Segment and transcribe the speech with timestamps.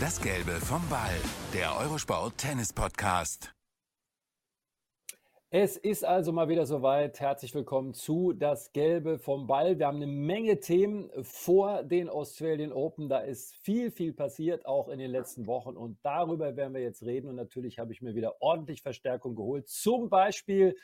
[0.00, 1.16] Das Gelbe vom Ball,
[1.52, 3.52] der Eurosport Tennis Podcast.
[5.50, 7.18] Es ist also mal wieder soweit.
[7.18, 9.78] Herzlich willkommen zu Das Gelbe vom Ball.
[9.78, 13.08] Wir haben eine Menge Themen vor den Australian Open.
[13.08, 15.76] Da ist viel, viel passiert, auch in den letzten Wochen.
[15.76, 17.28] Und darüber werden wir jetzt reden.
[17.28, 19.68] Und natürlich habe ich mir wieder ordentlich Verstärkung geholt.
[19.68, 20.76] Zum Beispiel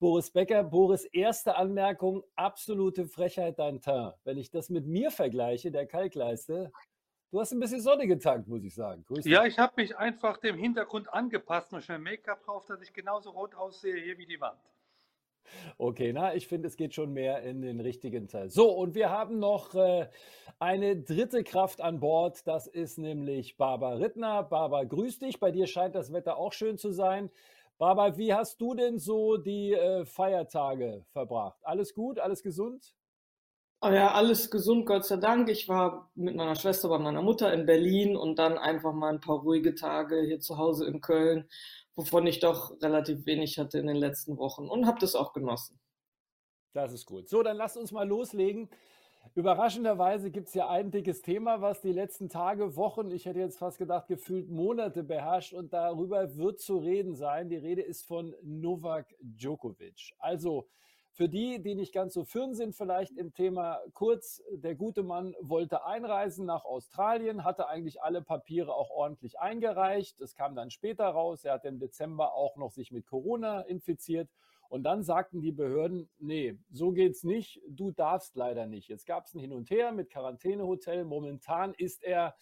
[0.00, 0.64] Boris Becker.
[0.64, 4.14] Boris, erste Anmerkung, absolute Frechheit dein Teint.
[4.24, 6.72] Wenn ich das mit mir vergleiche, der Kalkleiste,
[7.30, 9.04] du hast ein bisschen Sonne getankt, muss ich sagen.
[9.06, 12.92] Grüß ja, ich habe mich einfach dem Hintergrund angepasst und schnell Make-up drauf, dass ich
[12.92, 14.60] genauso rot aussehe hier wie die Wand.
[15.78, 18.50] Okay, na, ich finde, es geht schon mehr in den richtigen Teil.
[18.50, 20.08] So, und wir haben noch äh,
[20.58, 22.46] eine dritte Kraft an Bord.
[22.46, 24.42] Das ist nämlich Barbara Rittner.
[24.42, 25.40] Barbara, grüß dich.
[25.40, 27.30] Bei dir scheint das Wetter auch schön zu sein.
[27.78, 31.58] Barbara, wie hast du denn so die äh, Feiertage verbracht?
[31.62, 32.94] Alles gut, alles gesund?
[33.82, 35.48] Oh ja, alles gesund, Gott sei Dank.
[35.48, 39.20] Ich war mit meiner Schwester bei meiner Mutter in Berlin und dann einfach mal ein
[39.20, 41.48] paar ruhige Tage hier zu Hause in Köln,
[41.94, 45.80] wovon ich doch relativ wenig hatte in den letzten Wochen und habe das auch genossen.
[46.74, 47.30] Das ist gut.
[47.30, 48.68] So, dann lasst uns mal loslegen.
[49.34, 53.58] Überraschenderweise gibt es ja ein dickes Thema, was die letzten Tage, Wochen, ich hätte jetzt
[53.58, 57.48] fast gedacht, gefühlt Monate beherrscht und darüber wird zu reden sein.
[57.48, 60.12] Die Rede ist von Novak Djokovic.
[60.18, 60.68] Also
[61.12, 65.34] für die, die nicht ganz so firm sind, vielleicht im Thema kurz, der gute Mann
[65.40, 70.20] wollte einreisen nach Australien, hatte eigentlich alle Papiere auch ordentlich eingereicht.
[70.20, 74.30] Es kam dann später raus, er hat im Dezember auch noch sich mit Corona infiziert
[74.70, 78.88] und dann sagten die Behörden, nee, so geht's nicht, du darfst leider nicht.
[78.88, 81.04] Jetzt gab es ein Hin und Her mit Quarantänehotel.
[81.04, 82.36] Momentan ist er,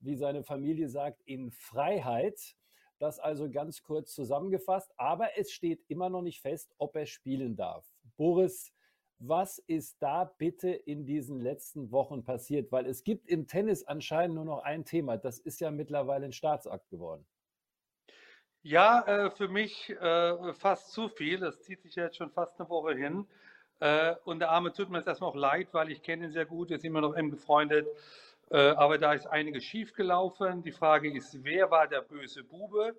[0.00, 2.56] wie seine Familie sagt, in Freiheit.
[2.98, 4.90] Das also ganz kurz zusammengefasst.
[4.96, 7.95] Aber es steht immer noch nicht fest, ob er spielen darf.
[8.16, 8.72] Boris,
[9.18, 12.70] was ist da bitte in diesen letzten Wochen passiert?
[12.70, 15.16] Weil es gibt im Tennis anscheinend nur noch ein Thema.
[15.16, 17.26] Das ist ja mittlerweile ein Staatsakt geworden.
[18.62, 21.38] Ja, äh, für mich äh, fast zu viel.
[21.38, 23.26] Das zieht sich jetzt schon fast eine Woche hin.
[23.80, 26.46] Äh, und der Arme tut mir jetzt erstmal auch leid, weil ich kenne ihn sehr
[26.46, 27.86] gut, wir sind immer noch eng befreundet.
[28.50, 30.62] Äh, aber da ist einiges schiefgelaufen.
[30.62, 32.94] Die Frage ist, wer war der böse Bube?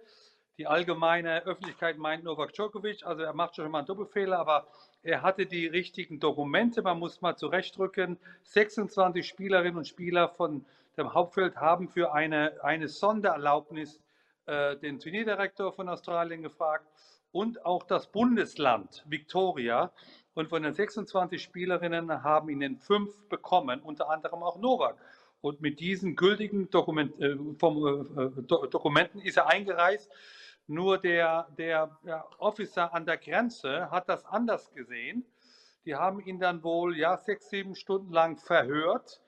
[0.57, 4.67] Die allgemeine Öffentlichkeit meint Novak Djokovic, also er macht schon mal einen Doppelfehler, aber
[5.07, 6.81] er hatte die richtigen Dokumente.
[6.81, 8.17] Man muss mal zurechtrücken.
[8.43, 10.65] 26 Spielerinnen und Spieler von
[10.97, 14.01] dem Hauptfeld haben für eine, eine Sondererlaubnis
[14.47, 16.85] äh, den Turnierdirektor von Australien gefragt
[17.31, 19.93] und auch das Bundesland Victoria.
[20.33, 24.97] Und von den 26 Spielerinnen haben ihnen fünf bekommen, unter anderem auch Novak.
[25.39, 30.11] Und mit diesen gültigen Dokument, äh, vom, äh, äh Do Dokumenten ist er eingereist.
[30.67, 35.25] Nur der, der ja, Officer an der Grenze hat das anders gesehen.
[35.85, 39.21] Die haben ihn dann wohl ja, sechs, sieben Stunden lang verhört,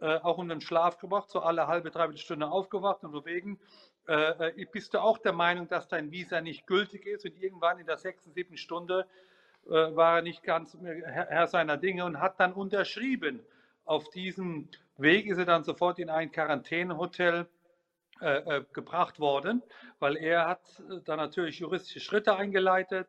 [0.00, 3.58] äh, auch in den Schlaf gebracht, so alle halbe, dreiviertel Stunde aufgewacht und so wegen
[4.06, 7.78] äh, äh, bist du auch der Meinung, dass dein Visa nicht gültig ist und irgendwann
[7.78, 9.06] in der sechsten, siebten Stunde
[9.66, 13.40] äh, war er nicht ganz Herr seiner Dinge und hat dann unterschrieben.
[13.86, 14.68] Auf diesem
[14.98, 17.46] Weg ist er dann sofort in ein Quarantänehotel
[18.20, 19.62] äh, äh gebracht worden,
[19.98, 23.08] weil er hat äh, dann natürlich juristische Schritte eingeleitet,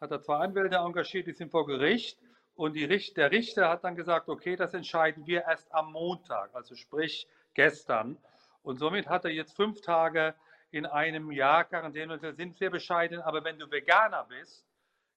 [0.00, 2.18] hat er zwei Anwälte engagiert, die sind vor Gericht
[2.56, 6.74] und Richt, der Richter hat dann gesagt, okay, das entscheiden wir erst am Montag, also
[6.74, 8.16] sprich gestern.
[8.62, 10.34] Und somit hat er jetzt fünf Tage
[10.70, 12.20] in einem Jahr Quarantäne.
[12.20, 14.64] Wir sind sehr bescheiden, aber wenn du Veganer bist,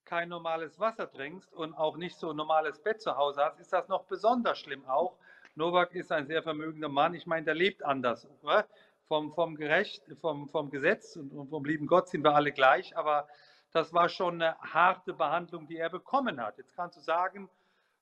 [0.04, 3.72] kein normales Wasser trinkst und auch nicht so ein normales Bett zu Hause hast, ist
[3.72, 5.18] das noch besonders schlimm auch.
[5.56, 7.14] Novak ist ein sehr vermögender Mann.
[7.14, 8.28] Ich meine, der lebt anders.
[8.44, 8.68] Oder?
[9.10, 13.28] Vom, vom, Gerecht, vom, vom Gesetz und vom lieben Gott sind wir alle gleich, aber
[13.72, 16.60] das war schon eine harte Behandlung, die er bekommen hat.
[16.60, 17.50] Jetzt kannst du sagen,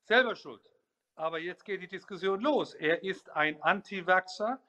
[0.03, 0.69] selber schuld.
[1.15, 2.73] Aber jetzt geht die Diskussion los.
[2.73, 4.59] Er ist ein Anti-Vaxxer.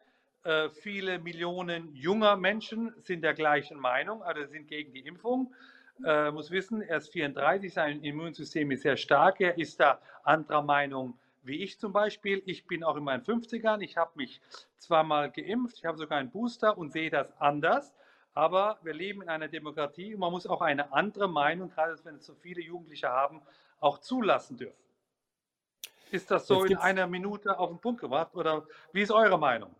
[0.44, 5.53] Äh, viele Millionen junger Menschen sind der gleichen Meinung, also sind gegen die Impfung.
[6.04, 9.41] Äh, muss wissen, er ist 34, sein Immunsystem ist sehr stark.
[9.41, 12.42] Er ist da anderer Meinung wie ich zum Beispiel.
[12.47, 13.80] Ich bin auch in meinen 50ern.
[13.80, 14.41] Ich habe mich
[14.77, 15.78] zweimal geimpft.
[15.78, 17.95] Ich habe sogar einen Booster und sehe das anders.
[18.34, 22.16] Aber wir leben in einer Demokratie und man muss auch eine andere Meinung, gerade wenn
[22.16, 23.42] es so viele Jugendliche haben,
[23.80, 24.84] auch zulassen dürfen.
[26.10, 29.74] Ist das so in einer Minute auf den Punkt gebracht oder wie ist eure Meinung?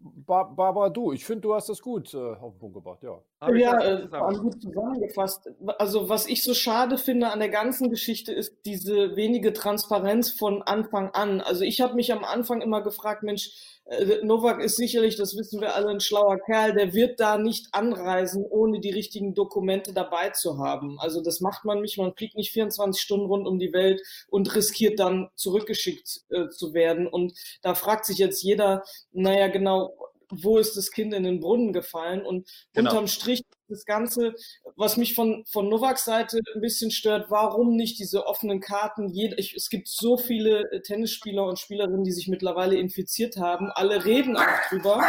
[0.00, 3.20] Barbara, du, ich finde, du hast das gut äh, auf den Punkt gebracht, ja.
[3.54, 5.48] Ja, äh, gut zusammengefasst.
[5.78, 10.62] Also, was ich so schade finde an der ganzen Geschichte ist diese wenige Transparenz von
[10.62, 11.40] Anfang an.
[11.40, 15.60] Also, ich habe mich am Anfang immer gefragt, Mensch, äh, Novak ist sicherlich, das wissen
[15.60, 20.30] wir alle, ein schlauer Kerl, der wird da nicht anreisen, ohne die richtigen Dokumente dabei
[20.30, 20.98] zu haben.
[21.00, 24.54] Also das macht man nicht, man fliegt nicht 24 Stunden rund um die Welt und
[24.54, 27.06] riskiert dann zurückgeschickt äh, zu werden.
[27.06, 29.87] Und da fragt sich jetzt jeder, naja genau,
[30.30, 32.24] wo ist das Kind in den Brunnen gefallen?
[32.24, 32.90] Und genau.
[32.90, 34.34] unterm Strich das Ganze,
[34.76, 39.08] was mich von, von Novaks Seite ein bisschen stört, warum nicht diese offenen Karten?
[39.08, 43.70] Jed ich, es gibt so viele äh, Tennisspieler und Spielerinnen, die sich mittlerweile infiziert haben.
[43.70, 45.02] Alle reden auch drüber.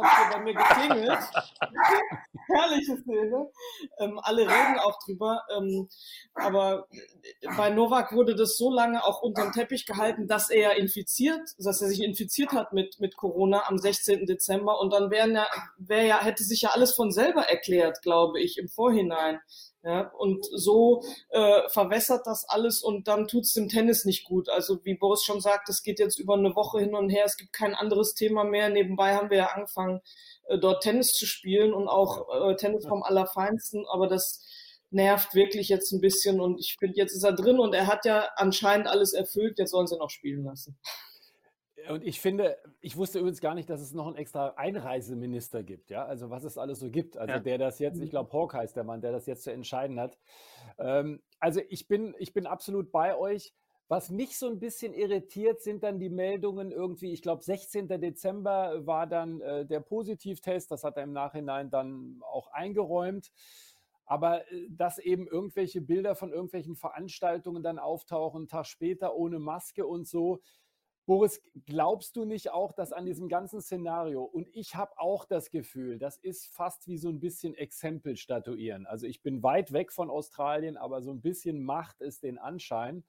[0.00, 1.18] Hat hier bei mir geklingelt.
[2.48, 3.50] Herrliche Szene.
[3.98, 5.42] Ähm, alle reden auch drüber.
[5.56, 5.88] Ähm,
[6.34, 6.88] aber
[7.56, 11.88] bei Novak wurde das so lange auch unterm Teppich gehalten, dass er infiziert, dass er
[11.88, 14.26] sich infiziert hat mit, mit Corona am 16.
[14.26, 14.80] Dezember.
[14.80, 15.46] Und dann wären ja,
[15.78, 19.40] wär ja, hätte sich ja alles von selber erklärt, glaube ich, im Vorhinein.
[19.84, 24.48] Ja, und so äh, verwässert das alles und dann tut's dem Tennis nicht gut.
[24.48, 27.36] Also wie Boris schon sagt, es geht jetzt über eine Woche hin und her, es
[27.36, 28.68] gibt kein anderes Thema mehr.
[28.68, 30.00] Nebenbei haben wir ja angefangen,
[30.46, 34.40] äh, dort Tennis zu spielen und auch äh, Tennis vom Allerfeinsten, aber das
[34.90, 38.04] nervt wirklich jetzt ein bisschen und ich finde, jetzt ist er drin und er hat
[38.04, 40.78] ja anscheinend alles erfüllt, jetzt sollen sie noch spielen lassen.
[41.88, 45.90] Und ich finde, ich wusste übrigens gar nicht, dass es noch einen extra Einreiseminister gibt,
[45.90, 47.16] ja, also was es alles so gibt.
[47.16, 47.40] Also ja.
[47.40, 48.10] der das jetzt, ich mhm.
[48.10, 50.18] glaube, Hawk heißt der Mann, der das jetzt zu entscheiden hat.
[50.78, 53.52] Ähm, also ich bin, ich bin absolut bei euch.
[53.88, 57.88] Was mich so ein bisschen irritiert, sind dann die Meldungen irgendwie, ich glaube, 16.
[57.88, 63.32] Dezember war dann äh, der Positivtest, das hat er im Nachhinein dann auch eingeräumt.
[64.06, 69.38] Aber äh, dass eben irgendwelche Bilder von irgendwelchen Veranstaltungen dann auftauchen, einen Tag später ohne
[69.38, 70.40] Maske und so,
[71.04, 75.50] Boris, glaubst du nicht auch, dass an diesem ganzen Szenario, und ich habe auch das
[75.50, 78.86] Gefühl, das ist fast wie so ein bisschen Exempel statuieren.
[78.86, 83.04] Also ich bin weit weg von Australien, aber so ein bisschen macht es den Anschein.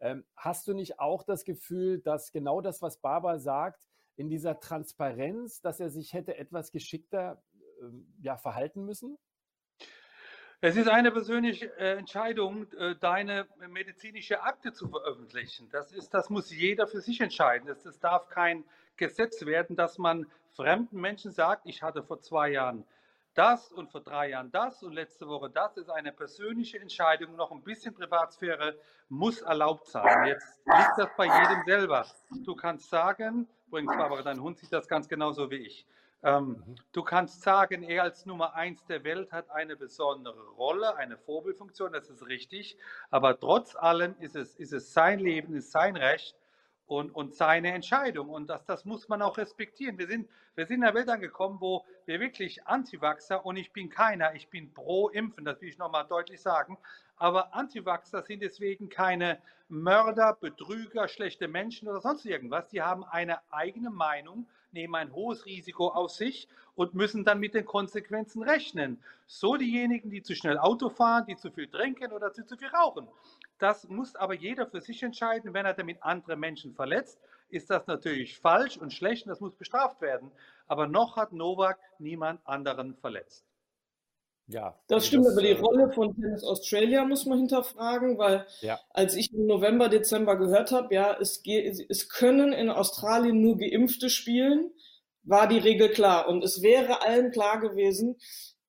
[0.00, 4.58] Ähm, hast du nicht auch das Gefühl, dass genau das, was Baba sagt, in dieser
[4.58, 7.40] Transparenz, dass er sich hätte etwas geschickter
[7.80, 7.84] äh,
[8.20, 9.16] ja, verhalten müssen?
[10.60, 15.68] Es ist eine persönliche äh, Entscheidung, äh, deine medizinische Akte zu veröffentlichen.
[15.70, 17.68] Das, ist, das muss jeder für sich entscheiden.
[17.68, 18.64] Es, darf kein
[18.96, 20.26] Gesetz werden, dass man
[20.56, 22.84] fremden Menschen sagt, ich hatte vor zwei Jahren
[23.34, 25.74] das und vor drei Jahren das und letzte Woche das.
[25.74, 27.36] Das ist eine persönliche Entscheidung.
[27.36, 28.76] Noch ein bisschen Privatsphäre
[29.08, 30.26] muss erlaubt sein.
[30.26, 32.04] Jetzt liegt das bei jedem selber.
[32.44, 35.86] Du kannst sagen, übrigens, Barbara, dein Hund sieht das ganz genauso wie ich.
[36.22, 36.74] Ähm, mhm.
[36.92, 41.92] Du kannst sagen, er als Nummer eins der Welt hat eine besondere Rolle, eine Vorbildfunktion,
[41.92, 42.76] das ist richtig.
[43.10, 46.36] Aber trotz allem ist es, ist es sein Leben, ist sein Recht
[46.86, 48.30] und, und seine Entscheidung.
[48.30, 49.98] Und das, das muss man auch respektieren.
[49.98, 53.88] Wir sind, wir sind in einer Welt angekommen, wo wir wirklich Antivaxer und ich bin
[53.88, 56.78] keiner, ich bin pro Impfen, das will ich nochmal deutlich sagen.
[57.16, 62.68] Aber Antivaxer sind deswegen keine Mörder, Betrüger, schlechte Menschen oder sonst irgendwas.
[62.68, 67.54] Die haben eine eigene Meinung nehmen ein hohes Risiko auf sich und müssen dann mit
[67.54, 69.02] den Konsequenzen rechnen.
[69.26, 72.68] So diejenigen, die zu schnell Auto fahren, die zu viel trinken oder zu, zu viel
[72.68, 73.08] rauchen.
[73.58, 75.54] Das muss aber jeder für sich entscheiden.
[75.54, 77.18] Wenn er damit andere Menschen verletzt,
[77.50, 80.30] ist das natürlich falsch und schlecht und das muss bestraft werden.
[80.66, 83.47] Aber noch hat Novak niemand anderen verletzt.
[84.48, 84.80] Ja.
[84.88, 88.80] Das stimmt, das, aber die äh, Rolle von Tennis Australia muss man hinterfragen, weil ja.
[88.90, 94.08] als ich im November, Dezember gehört habe, ja, es, es können in Australien nur Geimpfte
[94.08, 94.70] spielen,
[95.22, 96.28] war die Regel klar.
[96.28, 98.16] Und es wäre allen klar gewesen.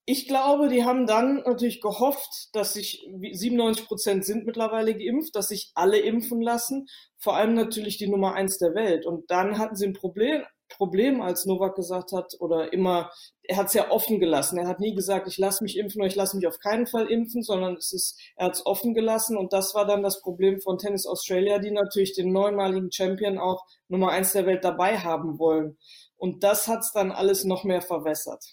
[0.04, 5.48] Ich glaube, die haben dann natürlich gehofft, dass sich 97 Prozent sind mittlerweile geimpft, dass
[5.48, 6.88] sich alle impfen lassen,
[7.18, 9.06] vor allem natürlich die Nummer eins der Welt.
[9.06, 13.12] Und dann hatten sie ein Problem, Problem, als Novak gesagt hat, oder immer,
[13.44, 14.58] er hat es ja offen gelassen.
[14.58, 17.08] Er hat nie gesagt, ich lasse mich impfen oder ich lasse mich auf keinen Fall
[17.08, 20.62] impfen, sondern es ist, er hat es offen gelassen und das war dann das Problem
[20.62, 25.40] von Tennis Australia, die natürlich den neunmaligen Champion auch Nummer eins der Welt dabei haben
[25.40, 25.78] wollen.
[26.18, 28.44] Und das hat es dann alles noch mehr verwässert.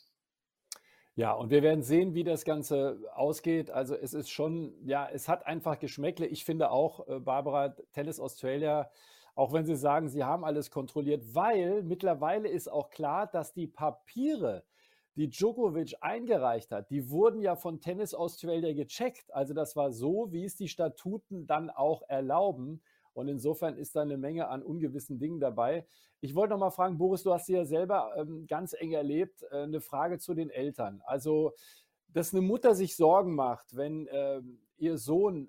[1.16, 3.70] Ja, und wir werden sehen, wie das Ganze ausgeht.
[3.70, 6.26] Also es ist schon, ja, es hat einfach Geschmäckle.
[6.26, 8.90] Ich finde auch, äh, Barbara, Tennis Australia,
[9.36, 13.66] auch wenn Sie sagen, Sie haben alles kontrolliert, weil mittlerweile ist auch klar, dass die
[13.66, 14.64] Papiere,
[15.14, 19.32] die Djokovic eingereicht hat, die wurden ja von Tennis Australia gecheckt.
[19.34, 22.82] Also das war so, wie es die Statuten dann auch erlauben.
[23.12, 25.86] Und insofern ist da eine Menge an ungewissen Dingen dabei.
[26.20, 29.42] Ich wollte noch mal fragen, Boris, du hast sie ja selber ähm, ganz eng erlebt.
[29.50, 31.02] Äh, eine Frage zu den Eltern.
[31.04, 31.52] Also,
[32.08, 35.48] dass eine Mutter sich Sorgen macht, wenn ähm, ihr Sohn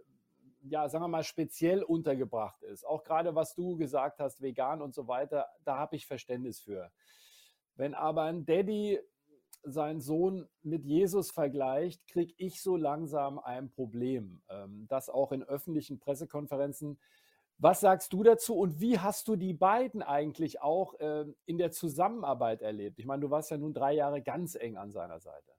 [0.70, 2.86] ja, sagen wir mal, speziell untergebracht ist.
[2.86, 6.92] Auch gerade was du gesagt hast, vegan und so weiter, da habe ich Verständnis für.
[7.76, 9.00] Wenn aber ein Daddy
[9.64, 14.42] seinen Sohn mit Jesus vergleicht, kriege ich so langsam ein Problem.
[14.50, 17.00] Ähm, das auch in öffentlichen Pressekonferenzen.
[17.60, 21.72] Was sagst du dazu und wie hast du die beiden eigentlich auch ähm, in der
[21.72, 23.00] Zusammenarbeit erlebt?
[23.00, 25.57] Ich meine, du warst ja nun drei Jahre ganz eng an seiner Seite.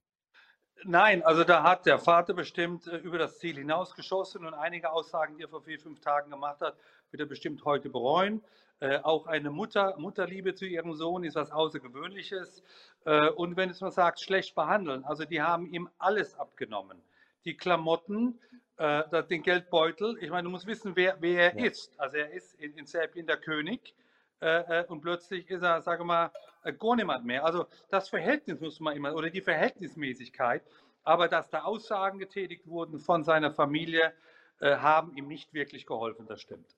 [0.85, 5.37] Nein, also da hat der Vater bestimmt äh, über das Ziel hinausgeschossen und einige Aussagen,
[5.37, 6.77] die er vor vier, fünf Tagen gemacht hat,
[7.11, 8.43] wird er bestimmt heute bereuen.
[8.81, 12.63] Äh, auch eine Mutter, Mutterliebe zu ihrem Sohn ist was Außergewöhnliches.
[13.05, 17.03] Äh, und wenn es man sagt, schlecht behandeln, also die haben ihm alles abgenommen.
[17.45, 18.39] Die Klamotten,
[18.77, 20.17] äh, den Geldbeutel.
[20.21, 21.67] Ich meine, du musst wissen, wer, wer er ja.
[21.67, 21.99] ist.
[21.99, 23.95] Also er ist in, in Serbien der König
[24.41, 26.31] äh, äh, und plötzlich ist er, sage mal,
[26.63, 27.45] äh, gar niemand mehr.
[27.45, 30.63] Also das Verhältnis muss man immer, oder die Verhältnismäßigkeit,
[31.03, 34.13] aber dass da Aussagen getätigt wurden von seiner Familie,
[34.61, 36.77] äh, haben ihm nicht wirklich geholfen, das stimmt.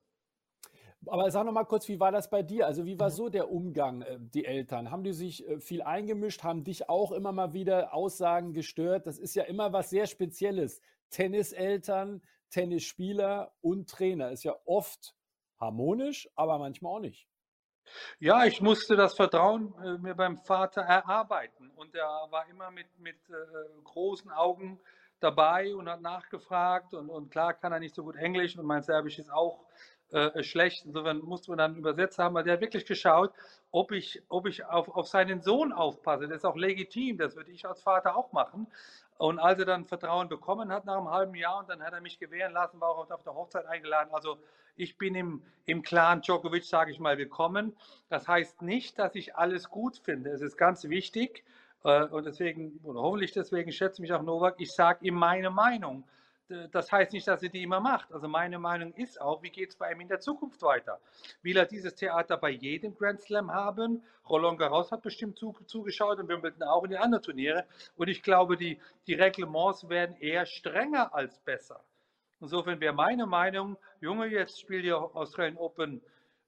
[1.06, 2.66] Aber sag noch mal kurz, wie war das bei dir?
[2.66, 4.90] Also wie war so der Umgang, äh, die Eltern?
[4.90, 6.42] Haben die sich viel eingemischt?
[6.42, 9.06] Haben dich auch immer mal wieder Aussagen gestört?
[9.06, 10.80] Das ist ja immer was sehr Spezielles.
[11.10, 15.14] Tenniseltern, Tennisspieler und Trainer ist ja oft
[15.58, 17.29] harmonisch, aber manchmal auch nicht.
[18.18, 22.86] Ja, ich musste das Vertrauen äh, mir beim Vater erarbeiten und er war immer mit,
[22.98, 23.34] mit äh,
[23.84, 24.80] großen Augen
[25.20, 28.82] dabei und hat nachgefragt und, und klar kann er nicht so gut Englisch und mein
[28.82, 29.64] Serbisch ist auch
[30.12, 30.84] äh, schlecht.
[30.86, 33.32] Insofern musste man dann Übersetzer haben, weil der hat wirklich geschaut,
[33.70, 36.26] ob ich, ob ich auf, auf seinen Sohn aufpasse.
[36.26, 38.66] Das ist auch legitim, das würde ich als Vater auch machen.
[39.20, 42.00] Und als er dann Vertrauen bekommen hat nach einem halben Jahr und dann hat er
[42.00, 44.08] mich gewähren lassen, war auch auf der Hochzeit eingeladen.
[44.14, 44.38] Also
[44.76, 47.76] ich bin im, im Clan Djokovic, sage ich mal, willkommen.
[48.08, 50.30] Das heißt nicht, dass ich alles gut finde.
[50.30, 51.44] Es ist ganz wichtig
[51.84, 56.04] äh, und deswegen, oder hoffentlich deswegen schätze mich auch Novak, ich sage ihm meine Meinung.
[56.72, 58.12] Das heißt nicht, dass er die immer macht.
[58.12, 61.00] Also meine Meinung ist auch, wie geht es bei ihm in der Zukunft weiter?
[61.42, 64.02] Will er dieses Theater bei jedem Grand Slam haben?
[64.28, 67.66] Roland Garros hat bestimmt zugeschaut und Wimbledon auch in die anderen Turniere.
[67.96, 71.84] Und ich glaube, die, die Reglements werden eher strenger als besser.
[72.40, 76.00] Insofern wäre meine Meinung, Junge, jetzt spiel dir Australian Open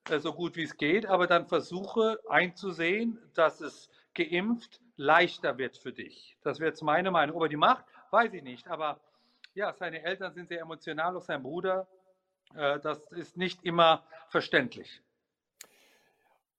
[0.09, 5.76] äh, so gut wie es geht, aber dann versuche einzusehen, dass es geimpft leichter wird
[5.76, 6.37] für dich.
[6.42, 7.37] Das wäre jetzt meine Meinung.
[7.37, 8.68] Ob er die macht, weiß ich nicht.
[8.68, 9.00] Aber
[9.54, 11.87] ja, seine Eltern sind sehr emotional, auch sein Bruder.
[12.54, 15.02] Äh, das ist nicht immer verständlich.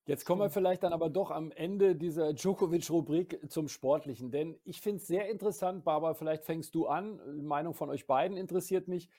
[0.05, 4.31] Jetzt kommen wir vielleicht dann aber doch am Ende dieser Djokovic-Rubrik zum Sportlichen.
[4.31, 7.21] Denn ich finde es sehr interessant, Barbara, vielleicht fängst du an.
[7.37, 9.09] Die Meinung von euch beiden interessiert mich,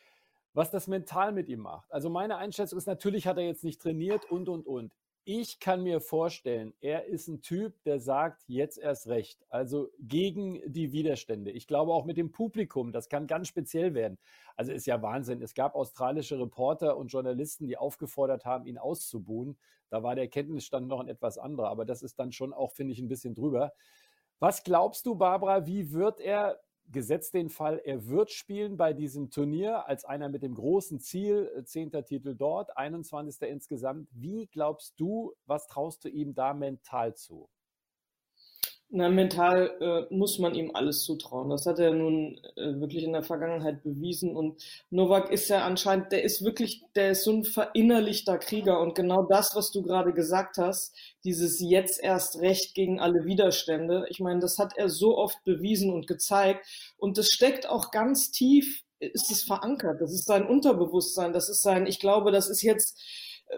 [0.52, 1.90] was das mental mit ihm macht.
[1.90, 4.92] Also meine Einschätzung ist, natürlich hat er jetzt nicht trainiert und, und, und.
[5.26, 9.46] Ich kann mir vorstellen, er ist ein Typ, der sagt, jetzt erst recht.
[9.48, 11.50] Also gegen die Widerstände.
[11.50, 14.18] Ich glaube auch mit dem Publikum, das kann ganz speziell werden.
[14.54, 15.40] Also ist ja Wahnsinn.
[15.40, 19.56] Es gab australische Reporter und Journalisten, die aufgefordert haben, ihn auszubuhen.
[19.88, 21.70] Da war der Kenntnisstand noch ein etwas anderer.
[21.70, 23.72] Aber das ist dann schon auch, finde ich, ein bisschen drüber.
[24.40, 26.60] Was glaubst du, Barbara, wie wird er
[26.90, 31.50] gesetzt den Fall, er wird spielen bei diesem Turnier als einer mit dem großen Ziel,
[31.56, 33.42] äh, zehnter Titel dort, 21.
[33.48, 34.08] insgesamt.
[34.12, 37.48] Wie glaubst du, was traust du ihm da mental zu?
[38.90, 41.50] Na, mental äh, muss man ihm alles zutrauen.
[41.50, 44.36] Das hat er nun äh, wirklich in der Vergangenheit bewiesen.
[44.36, 48.80] Und Novak ist ja anscheinend, der ist wirklich, der ist so ein verinnerlichter Krieger.
[48.80, 54.06] Und genau das, was du gerade gesagt hast, dieses jetzt erst Recht gegen alle Widerstände,
[54.10, 56.64] ich meine, das hat er so oft bewiesen und gezeigt.
[56.96, 60.00] Und das steckt auch ganz tief, ist es verankert.
[60.00, 61.32] Das ist sein Unterbewusstsein.
[61.32, 63.02] Das ist sein, ich glaube, das ist jetzt,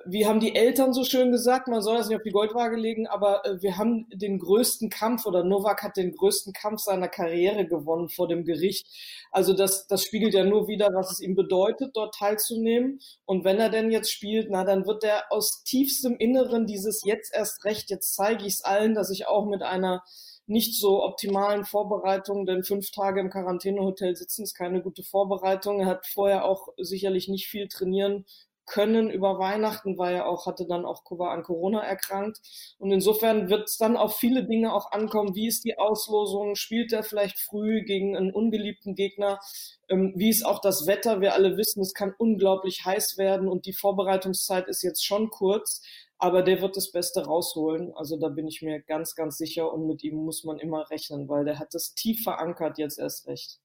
[0.04, 3.06] wie haben die Eltern so schön gesagt, man soll das nicht auf die Goldwaage legen,
[3.06, 7.66] aber äh, wir haben den größten Kampf oder Novak hat den größten Kampf seiner Karriere
[7.66, 8.86] gewonnen vor dem Gericht.
[9.30, 13.00] Also das, das spiegelt ja nur wieder, was es ihm bedeutet, dort teilzunehmen.
[13.24, 17.34] Und wenn er denn jetzt spielt, na, dann wird er aus tiefstem Inneren dieses jetzt
[17.34, 20.02] erst recht, jetzt zeige ich es allen, dass ich auch mit einer
[20.46, 25.80] nicht so optimalen Vorbereitung, denn fünf Tage im Quarantänehotel sitzen ist keine gute Vorbereitung.
[25.80, 28.24] Er hat vorher auch sicherlich nicht viel trainieren
[28.66, 32.40] können über Weihnachten, weil er auch hatte dann auch an Corona erkrankt.
[32.78, 35.35] Und insofern wird es dann auf viele Dinge auch ankommen.
[35.35, 36.56] Wie ist die Auslosung?
[36.56, 39.40] Spielt er vielleicht früh gegen einen ungeliebten Gegner?
[39.88, 41.20] Ähm, wie ist auch das Wetter?
[41.20, 45.82] Wir alle wissen, es kann unglaublich heiß werden und die Vorbereitungszeit ist jetzt schon kurz.
[46.18, 47.92] Aber der wird das Beste rausholen.
[47.94, 51.28] Also da bin ich mir ganz, ganz sicher und mit ihm muss man immer rechnen,
[51.28, 53.61] weil der hat das tief verankert jetzt erst recht.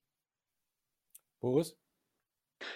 [1.40, 1.81] Boris?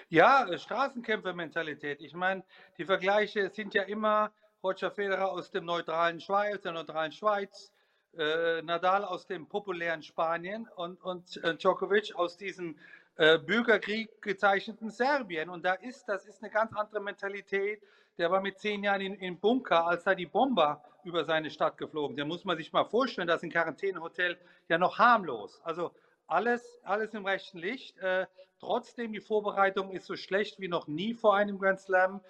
[0.09, 2.01] Ja, äh, Straßenkämpfer-Mentalität.
[2.01, 2.43] Ich meine,
[2.77, 4.31] die Vergleiche sind ja immer
[4.63, 7.71] Roger Federer aus dem neutralen Schweiz, der neutralen Schweiz,
[8.17, 12.77] äh, Nadal aus dem populären Spanien und, und äh, Djokovic aus diesem
[13.17, 15.49] äh, Bürgerkrieg gezeichneten Serbien.
[15.49, 17.81] Und da ist, das ist eine ganz andere Mentalität.
[18.17, 21.77] Der war mit zehn Jahren in, in Bunker, als da die Bomber über seine Stadt
[21.77, 22.17] geflogen.
[22.17, 24.37] Da muss man sich mal vorstellen, das ist ein Quarantänehotel
[24.69, 25.61] ja noch harmlos.
[25.63, 25.91] Also
[26.27, 27.97] alles, alles im rechten Licht.
[27.99, 28.25] Äh,
[28.59, 32.21] trotzdem, die Vorbereitung ist so schlecht wie noch nie vor einem Grand Slam.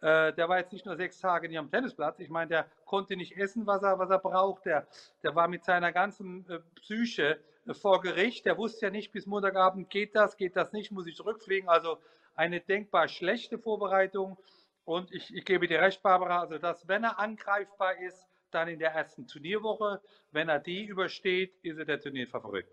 [0.00, 2.18] Äh, der war jetzt nicht nur sechs Tage nicht am Tennisplatz.
[2.20, 4.66] Ich meine, der konnte nicht essen, was er, was er braucht.
[4.66, 4.86] Der,
[5.22, 7.38] der war mit seiner ganzen äh, Psyche
[7.72, 8.44] vor Gericht.
[8.46, 11.68] Der wusste ja nicht bis Montagabend, geht das, geht das nicht, muss ich zurückfliegen.
[11.68, 11.98] Also
[12.34, 14.36] eine denkbar schlechte Vorbereitung.
[14.84, 18.78] Und ich, ich gebe dir recht, Barbara, also dass, wenn er angreifbar ist, dann in
[18.78, 20.00] der ersten Turnierwoche.
[20.30, 22.66] Wenn er die übersteht, ist er der Turnierfavorit.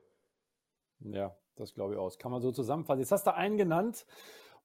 [1.03, 2.07] Ja, das glaube ich auch.
[2.07, 2.99] Das kann man so zusammenfassen.
[2.99, 4.05] Jetzt hast du einen genannt.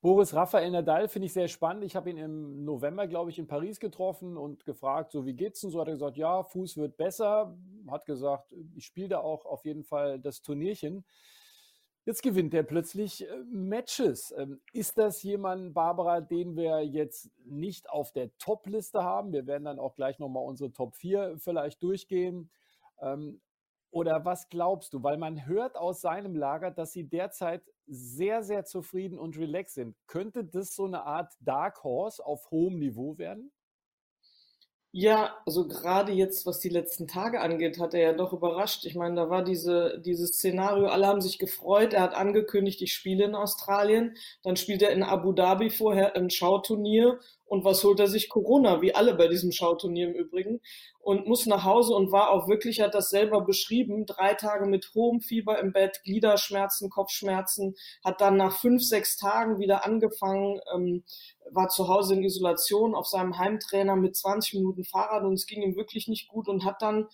[0.02, 1.82] Boris Raphael Nadal finde ich sehr spannend.
[1.84, 5.62] Ich habe ihn im November, glaube ich, in Paris getroffen und gefragt, so wie geht's
[5.62, 5.80] denn so?
[5.80, 7.56] Hat er gesagt, ja, Fuß wird besser.
[7.90, 11.04] Hat gesagt, ich spiele da auch auf jeden Fall das Turnierchen.
[12.04, 14.32] Jetzt gewinnt er plötzlich äh, Matches.
[14.36, 19.32] Ähm, ist das jemand, Barbara, den wir jetzt nicht auf der Top-Liste haben?
[19.32, 22.48] Wir werden dann auch gleich nochmal unsere Top 4 vielleicht durchgehen.
[23.96, 25.02] Oder was glaubst du?
[25.02, 29.96] Weil man hört aus seinem Lager, dass sie derzeit sehr, sehr zufrieden und relaxed sind.
[30.06, 33.54] Könnte das so eine Art Dark Horse auf hohem Niveau werden?
[34.98, 38.86] Ja, also gerade jetzt, was die letzten Tage angeht, hat er ja doch überrascht.
[38.86, 41.92] Ich meine, da war diese, dieses Szenario, alle haben sich gefreut.
[41.92, 44.16] Er hat angekündigt, ich spiele in Australien.
[44.42, 47.18] Dann spielt er in Abu Dhabi vorher ein Schauturnier.
[47.44, 48.30] Und was holt er sich?
[48.30, 50.62] Corona, wie alle bei diesem Schauturnier im Übrigen.
[50.98, 54.92] Und muss nach Hause und war auch wirklich, hat das selber beschrieben, drei Tage mit
[54.94, 61.04] hohem Fieber im Bett, Gliederschmerzen, Kopfschmerzen, hat dann nach fünf, sechs Tagen wieder angefangen, ähm,
[61.50, 65.62] war zu Hause in Isolation auf seinem Heimtrainer mit 20 Minuten Fahrrad und es ging
[65.62, 67.08] ihm wirklich nicht gut und hat dann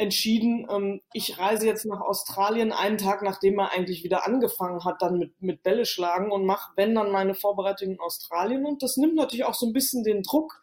[0.00, 5.02] entschieden, ähm, ich reise jetzt nach Australien einen Tag, nachdem er eigentlich wieder angefangen hat,
[5.02, 8.64] dann mit, mit Bälle schlagen und mache, wenn dann meine Vorbereitung in Australien.
[8.64, 10.62] Und das nimmt natürlich auch so ein bisschen den Druck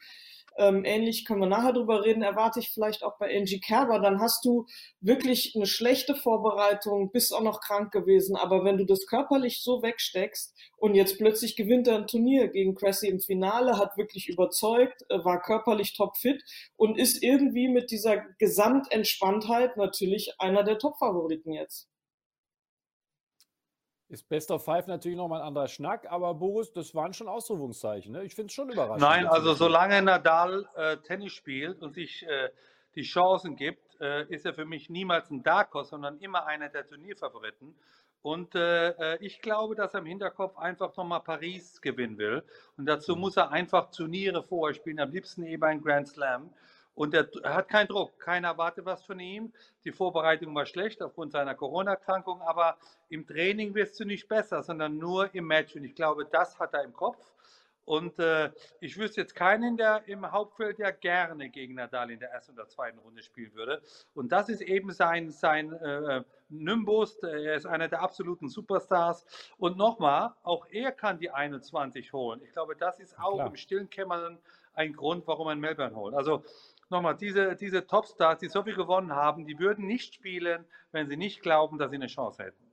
[0.58, 4.00] ähm, ähnlich können wir nachher drüber reden, erwarte ich vielleicht auch bei Angie Kerber.
[4.00, 4.66] Dann hast du
[5.00, 8.36] wirklich eine schlechte Vorbereitung, bist auch noch krank gewesen.
[8.36, 12.76] Aber wenn du das körperlich so wegsteckst und jetzt plötzlich gewinnt er ein Turnier gegen
[12.76, 16.44] Cressy im Finale, hat wirklich überzeugt, äh, war körperlich topfit
[16.76, 21.88] und ist irgendwie mit dieser Gesamtentspanntheit natürlich einer der Top-Favoriten jetzt.
[24.10, 28.14] Ist Best of Five natürlich nochmal ein anderer Schnack, aber Boris, das waren schon Ausrufungszeichen.
[28.14, 28.24] Ne?
[28.24, 29.02] Ich finde es schon überraschend.
[29.02, 32.50] Nein, also solange Nadal äh, Tennis spielt und sich äh,
[32.96, 36.88] die Chancen gibt, äh, ist er für mich niemals ein Darkos, sondern immer einer der
[36.88, 37.76] Turnierfavoriten.
[38.22, 42.44] Und äh, äh, ich glaube, dass er im Hinterkopf einfach nochmal Paris gewinnen will.
[42.76, 43.22] Und dazu mhm.
[43.22, 46.50] muss er einfach Turniere vorher spielen, am liebsten eben ein Grand Slam.
[46.98, 48.20] Und er, hat keinen Druck.
[48.20, 49.54] Keiner erwartet was von ihm.
[49.86, 52.76] Die Vorbereitung war schlecht aufgrund seiner Corona-Erkrankung, aber
[53.10, 55.76] im Training wirst du nicht besser, sondern nur im Match.
[55.76, 57.20] Und ich glaube, das hat er im Kopf.
[57.86, 62.32] Und äh, ich wüsste jetzt keinen, der im Hauptfeld ja gerne gegen Nadal in der
[62.32, 63.80] ersten oder zweiten Runde spielen würde.
[64.16, 67.18] Und das ist eben sein, sein äh, Nimbus.
[67.20, 69.24] Er ist einer der absoluten Superstars.
[69.60, 72.42] Und nochmal, auch er kann die 21 holen.
[72.44, 73.48] Ich glaube, das ist auch Klar.
[73.48, 74.40] im stillen Kämmern
[74.74, 76.16] ein Grund, warum man Melbourne holt.
[76.16, 76.44] Also
[76.90, 81.18] nochmal, diese, diese Topstars, die so viel gewonnen haben, die würden nicht spielen, wenn sie
[81.18, 82.68] nicht glauben, dass sie eine Chance hätten.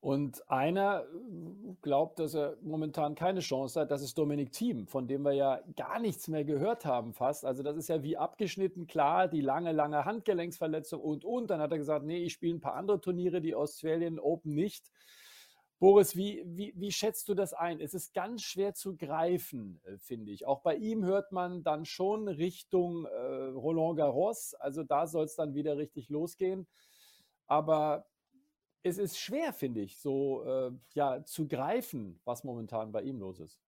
[0.00, 5.08] Und einer äh, glaubt, dass er momentan keine Chance hat, das ist Dominik Thiem, von
[5.08, 7.44] dem wir ja gar nichts mehr gehört haben fast.
[7.44, 11.50] Also das ist ja wie abgeschnitten, klar, die lange, lange Handgelenksverletzung und, und.
[11.50, 14.92] Dann hat er gesagt, nee, ich spiele ein paar andere Turniere, die Australian Open nicht.
[15.78, 17.80] Boris, wie, wie, wie schätzt du das ein?
[17.80, 20.46] Es ist ganz schwer zu greifen, äh, finde ich.
[20.46, 24.54] Auch bei ihm hört man dann schon Richtung äh, Roland Garros.
[24.54, 26.66] Also da soll es dann wieder richtig losgehen.
[27.46, 28.06] Aber
[28.82, 33.40] es ist schwer, finde ich, so äh, ja, zu greifen, was momentan bei ihm los
[33.40, 33.60] ist.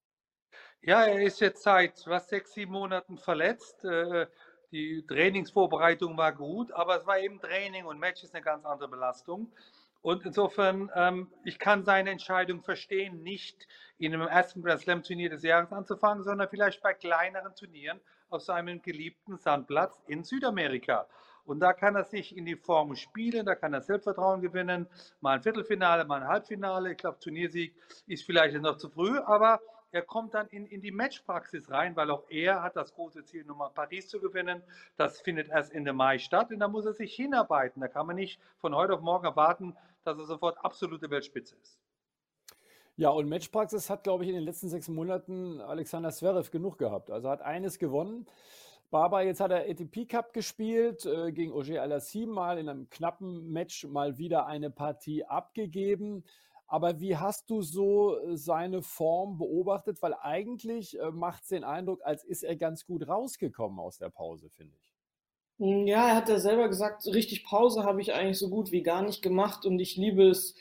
[0.80, 3.84] Ja, er ist jetzt seit was, sechs, sieben Monaten verletzt.
[3.84, 4.26] Äh,
[4.70, 8.88] die Trainingsvorbereitung war gut, aber es war eben Training und Match ist eine ganz andere
[8.88, 9.52] Belastung.
[10.00, 13.66] Und insofern, ähm, ich kann seine Entscheidung verstehen, nicht
[13.98, 18.42] in einem ersten Grand Slam Turnier des Jahres anzufangen, sondern vielleicht bei kleineren Turnieren auf
[18.42, 21.08] seinem geliebten Sandplatz in Südamerika.
[21.44, 24.86] Und da kann er sich in die Form spielen, da kann er Selbstvertrauen gewinnen,
[25.20, 26.92] mal ein Viertelfinale, mal ein Halbfinale.
[26.92, 27.74] Ich glaube, Turniersieg
[28.06, 32.10] ist vielleicht noch zu früh, aber er kommt dann in, in die Matchpraxis rein, weil
[32.10, 34.62] auch er hat das große Ziel, Nummer Paris zu gewinnen.
[34.96, 37.80] Das findet erst Ende Mai statt und da muss er sich hinarbeiten.
[37.80, 41.78] Da kann man nicht von heute auf morgen erwarten, dass er sofort absolute Weltspitze ist.
[42.96, 47.10] Ja, und Matchpraxis hat, glaube ich, in den letzten sechs Monaten Alexander Zverev genug gehabt.
[47.10, 48.26] Also hat eines gewonnen.
[48.90, 53.52] Baba, jetzt hat er ATP Cup gespielt, äh, gegen Auger Alassim mal in einem knappen
[53.52, 56.24] Match mal wieder eine Partie abgegeben.
[56.68, 60.02] Aber wie hast du so äh, seine Form beobachtet?
[60.02, 64.10] Weil eigentlich äh, macht es den Eindruck, als ist er ganz gut rausgekommen aus der
[64.10, 64.94] Pause, finde ich.
[65.58, 68.82] Hm, ja, er hat ja selber gesagt, richtig Pause habe ich eigentlich so gut wie
[68.82, 70.54] gar nicht gemacht und ich liebe es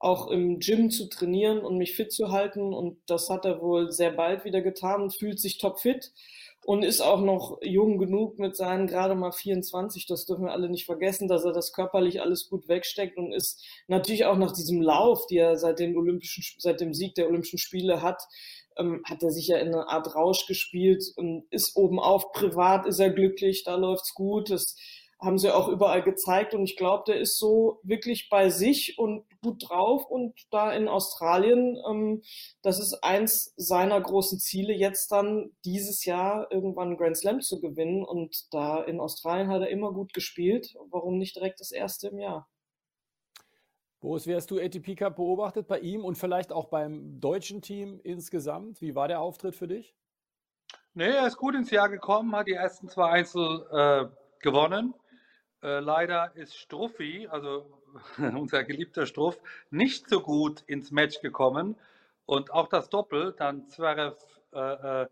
[0.00, 2.72] auch im Gym zu trainieren und mich fit zu halten.
[2.72, 6.12] Und das hat er wohl sehr bald wieder getan, fühlt sich topfit
[6.64, 10.06] und ist auch noch jung genug mit seinen gerade mal 24.
[10.06, 13.64] Das dürfen wir alle nicht vergessen, dass er das körperlich alles gut wegsteckt und ist
[13.88, 17.58] natürlich auch nach diesem Lauf, die er seit den Olympischen, seit dem Sieg der Olympischen
[17.58, 18.22] Spiele hat,
[18.76, 22.86] ähm, hat er sich ja in eine Art Rausch gespielt und ist oben auf privat,
[22.86, 24.50] ist er glücklich, da läuft's gut.
[24.50, 24.76] Das
[25.20, 29.24] haben sie auch überall gezeigt und ich glaube, der ist so wirklich bei sich und
[29.42, 32.22] gut drauf und da in Australien, ähm,
[32.62, 38.04] das ist eins seiner großen Ziele, jetzt dann dieses Jahr irgendwann Grand Slam zu gewinnen
[38.04, 40.74] und da in Australien hat er immer gut gespielt.
[40.90, 42.48] Warum nicht direkt das erste im Jahr?
[44.00, 48.00] Boris, wie hast du ATP Cup beobachtet bei ihm und vielleicht auch beim deutschen Team
[48.02, 48.80] insgesamt?
[48.80, 49.94] Wie war der Auftritt für dich?
[50.94, 54.06] Nee, er ist gut ins Jahr gekommen, hat die ersten zwei Einzel äh,
[54.40, 54.94] gewonnen.
[55.62, 57.66] Äh, leider ist Struffi, also
[58.18, 59.38] unser geliebter Struff,
[59.70, 61.76] nicht so gut ins Match gekommen.
[62.26, 64.16] Und auch das Doppel, dann Zverev
[64.52, 65.08] äh, äh,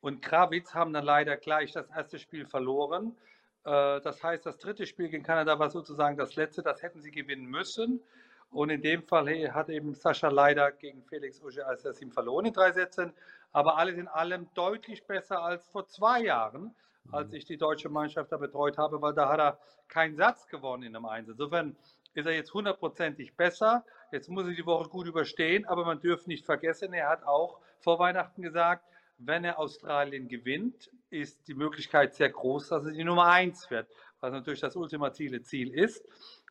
[0.00, 3.16] und Krawitz haben dann leider gleich das erste Spiel verloren.
[3.64, 7.10] Äh, das heißt, das dritte Spiel gegen Kanada war sozusagen das letzte, das hätten sie
[7.10, 8.02] gewinnen müssen.
[8.50, 12.46] Und in dem Fall hat eben Sascha leider gegen Felix Usche als er ihm verloren
[12.46, 13.12] in drei Sätzen.
[13.52, 16.74] Aber alles in allem deutlich besser als vor zwei Jahren
[17.12, 20.82] als ich die deutsche Mannschaft da betreut habe, weil da hat er keinen Satz gewonnen
[20.82, 21.34] in einem Einsatz.
[21.34, 21.76] Insofern
[22.14, 23.84] ist er jetzt hundertprozentig besser.
[24.10, 27.60] Jetzt muss er die Woche gut überstehen, aber man dürfte nicht vergessen, er hat auch
[27.80, 28.84] vor Weihnachten gesagt,
[29.18, 33.88] wenn er Australien gewinnt, ist die Möglichkeit sehr groß, dass er die Nummer eins wird,
[34.20, 36.04] was natürlich das ultimative Ziel ist.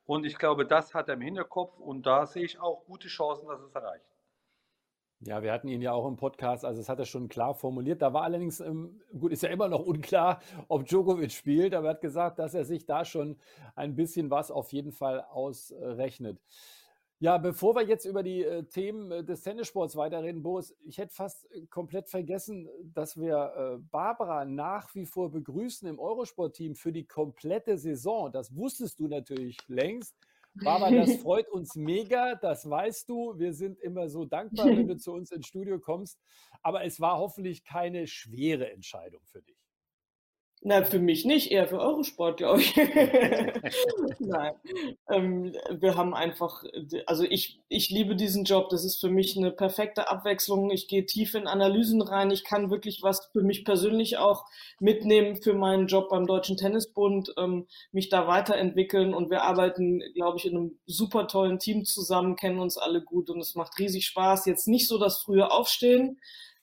[0.05, 3.47] Und ich glaube, das hat er im Hinterkopf und da sehe ich auch gute Chancen,
[3.47, 4.14] dass es erreicht.
[5.21, 8.01] Ja, wir hatten ihn ja auch im Podcast, also es hat er schon klar formuliert.
[8.01, 11.93] Da war allerdings, ähm, gut, ist ja immer noch unklar, ob Djokovic spielt, aber er
[11.95, 13.38] hat gesagt, dass er sich da schon
[13.75, 16.39] ein bisschen was auf jeden Fall ausrechnet.
[17.19, 21.13] Ja, bevor wir jetzt über die äh, Themen äh, des Tennissports weiterreden, Boris, ich hätte
[21.13, 27.08] fast äh, komplett vergessen, dass wir Barbara nach wie vor begrüßen im Eurosport-Team für die
[27.08, 28.32] komplette Saison.
[28.32, 30.15] Das wusstest du natürlich längst.
[30.63, 33.37] Barbara, das freut uns mega, das weißt du.
[33.37, 36.19] Wir sind immer so dankbar, wenn du zu uns ins Studio kommst.
[36.61, 39.64] Aber es war hoffentlich keine schwere Entscheidung für dich.
[40.67, 42.75] Na, für mich nicht, eher für Eurosport, glaube ich.
[44.19, 44.54] Nein,
[45.08, 46.63] ähm, wir haben einfach,
[47.06, 48.69] also ich, ich liebe diesen Job.
[48.69, 50.71] Das ist für mich eine perfekte Abwechslung.
[50.71, 52.32] Ich gehe tief in Analysen rein.
[52.32, 54.45] Ich kann wirklich was für mich persönlich auch
[54.80, 59.13] mitnehmen für meinen Job beim Deutschen Tennisbund, ähm, mich da weiterentwickeln.
[59.13, 63.30] Und wir arbeiten, glaube ich, in einem super tollen Team zusammen, kennen uns alle gut
[63.30, 64.47] und es macht riesig Spaß.
[64.47, 66.17] Jetzt nicht so das frühe Aufstehen,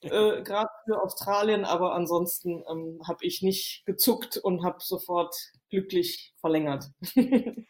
[0.05, 5.35] äh, gerade für Australien, aber ansonsten ähm, habe ich nicht gezuckt und habe sofort
[5.69, 6.85] glücklich verlängert.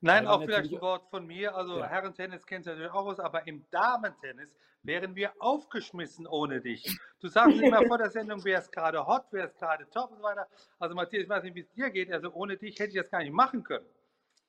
[0.00, 1.54] Nein, auch vielleicht ein Wort von mir.
[1.54, 1.86] Also ja.
[1.86, 4.50] Herrentennis kennt natürlich auch aus, aber im Damentennis
[4.82, 6.84] wären wir aufgeschmissen ohne dich.
[7.20, 10.18] Du sagst immer vor der Sendung, wer ist gerade hot, wer ist gerade top und
[10.18, 10.46] so weiter.
[10.78, 12.12] Also Matthias, ich weiß nicht, wie es dir geht.
[12.12, 13.86] Also ohne dich hätte ich das gar nicht machen können.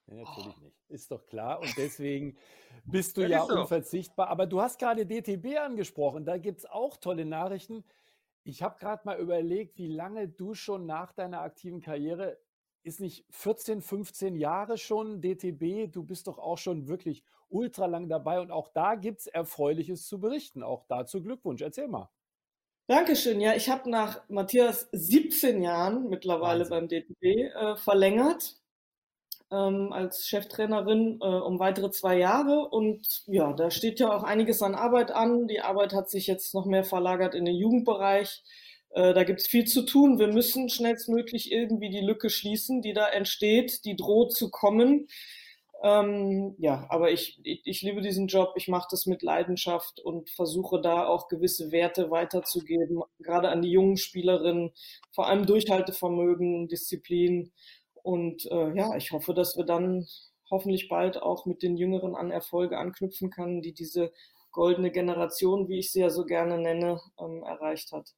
[0.08, 0.64] Ja, natürlich oh.
[0.64, 0.76] nicht.
[0.90, 1.60] Ist doch klar.
[1.62, 2.38] Und deswegen
[2.86, 3.62] bist du ja, ja so.
[3.62, 4.28] unverzichtbar.
[4.30, 6.26] Aber du hast gerade DTB angesprochen.
[6.26, 7.84] Da gibt es auch tolle Nachrichten.
[8.44, 12.38] Ich habe gerade mal überlegt, wie lange du schon nach deiner aktiven Karriere,
[12.84, 15.92] ist nicht 14, 15 Jahre schon DTB?
[15.92, 18.40] Du bist doch auch schon wirklich ultra lang dabei.
[18.40, 20.62] Und auch da gibt es Erfreuliches zu berichten.
[20.62, 21.62] Auch dazu Glückwunsch.
[21.62, 22.12] Erzähl mal.
[22.88, 23.42] Dankeschön.
[23.42, 26.70] Ja, ich habe nach Matthias 17 Jahren mittlerweile Wahnsinn.
[26.70, 28.62] beim DTB äh, verlängert
[29.52, 32.68] ähm, als Cheftrainerin äh, um weitere zwei Jahre.
[32.70, 35.48] Und ja, da steht ja auch einiges an Arbeit an.
[35.48, 38.44] Die Arbeit hat sich jetzt noch mehr verlagert in den Jugendbereich.
[38.92, 40.20] Äh, da gibt's viel zu tun.
[40.20, 45.08] Wir müssen schnellstmöglich irgendwie die Lücke schließen, die da entsteht, die droht zu kommen.
[45.84, 50.30] Ähm, ja, aber ich, ich, ich liebe diesen Job, ich mache das mit Leidenschaft und
[50.30, 54.72] versuche da auch gewisse Werte weiterzugeben, gerade an die jungen Spielerinnen,
[55.12, 57.52] vor allem Durchhaltevermögen, Disziplin
[58.06, 60.06] und äh, ja, ich hoffe, dass wir dann
[60.52, 64.14] hoffentlich bald auch mit den Jüngeren an Erfolge anknüpfen können, die diese
[64.52, 68.14] goldene Generation, wie ich sie ja so gerne nenne, ähm, erreicht hat.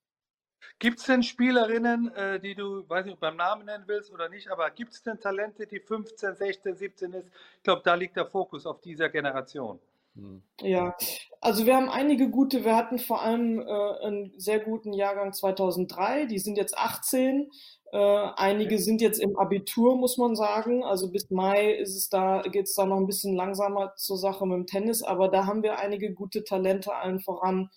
[0.79, 4.49] Gibt es denn Spielerinnen, äh, die du, weiß nicht, beim Namen nennen willst oder nicht,
[4.49, 7.31] aber gibt es denn Talente, die 15, 16, 17 ist?
[7.55, 9.79] Ich glaube, da liegt der Fokus auf dieser Generation.
[10.15, 10.43] Hm.
[10.61, 10.97] Ja,
[11.39, 16.25] also wir haben einige gute, wir hatten vor allem äh, einen sehr guten Jahrgang 2003,
[16.25, 17.49] die sind jetzt 18.
[17.91, 17.97] Äh,
[18.35, 20.83] einige sind jetzt im Abitur, muss man sagen.
[20.83, 24.45] Also bis Mai ist es da, geht es da noch ein bisschen langsamer zur Sache
[24.45, 27.69] mit dem Tennis, aber da haben wir einige gute Talente allen voran.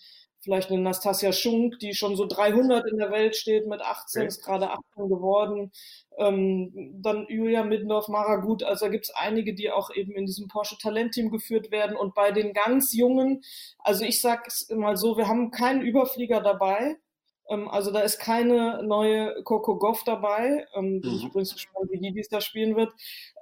[0.43, 4.29] vielleicht eine Nastasia Schunk, die schon so 300 in der Welt steht, mit 18, okay.
[4.29, 5.71] ist gerade 18 geworden.
[6.19, 10.27] Ähm, dann Julia Middendorf, Mara Gut, also da gibt es einige, die auch eben in
[10.27, 11.97] diesem Porsche Talentteam geführt werden.
[11.97, 13.43] Und bei den ganz Jungen,
[13.79, 16.97] also ich sage es mal so, wir haben keinen Überflieger dabei.
[17.51, 20.67] Ähm, also da ist keine neue Coco Goff dabei.
[20.75, 21.29] Ähm, bin ich mhm.
[21.29, 22.93] übrigens gespannt, wie die dies da spielen wird.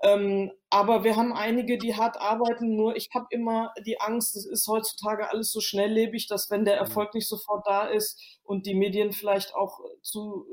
[0.03, 2.75] Ähm, aber wir haben einige, die hart arbeiten.
[2.75, 6.77] Nur ich habe immer die Angst, es ist heutzutage alles so schnelllebig, dass wenn der
[6.77, 6.81] mhm.
[6.81, 10.47] Erfolg nicht sofort da ist und die Medien vielleicht auch zu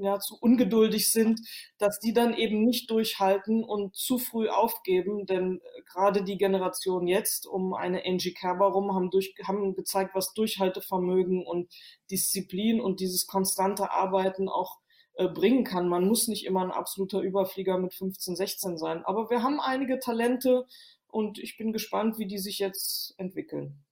[0.00, 1.40] ja, zu ungeduldig sind,
[1.78, 7.06] dass die dann eben nicht durchhalten und zu früh aufgeben, denn äh, gerade die Generation
[7.06, 11.72] jetzt um eine Angie Kerber rum haben, durch, haben gezeigt, was Durchhaltevermögen und
[12.10, 14.78] Disziplin und dieses konstante Arbeiten auch
[15.14, 15.88] äh, bringen kann.
[15.88, 19.98] Man muss nicht immer ein absoluter Überflieger mit 15, 16 sein, aber wir haben einige
[19.98, 20.66] Talente
[21.08, 23.84] und ich bin gespannt, wie die sich jetzt entwickeln.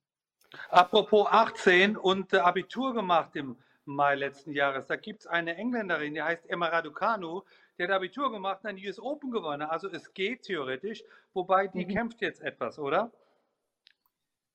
[0.70, 3.56] Apropos 18 und äh, Abitur gemacht im
[3.88, 4.86] Mai letzten Jahres.
[4.86, 7.42] Da gibt es eine Engländerin, die heißt Emma Raducanu,
[7.78, 9.62] die hat Abitur gemacht und ein US Open gewonnen.
[9.62, 11.90] Also es geht theoretisch, wobei die mhm.
[11.90, 13.10] kämpft jetzt etwas, oder?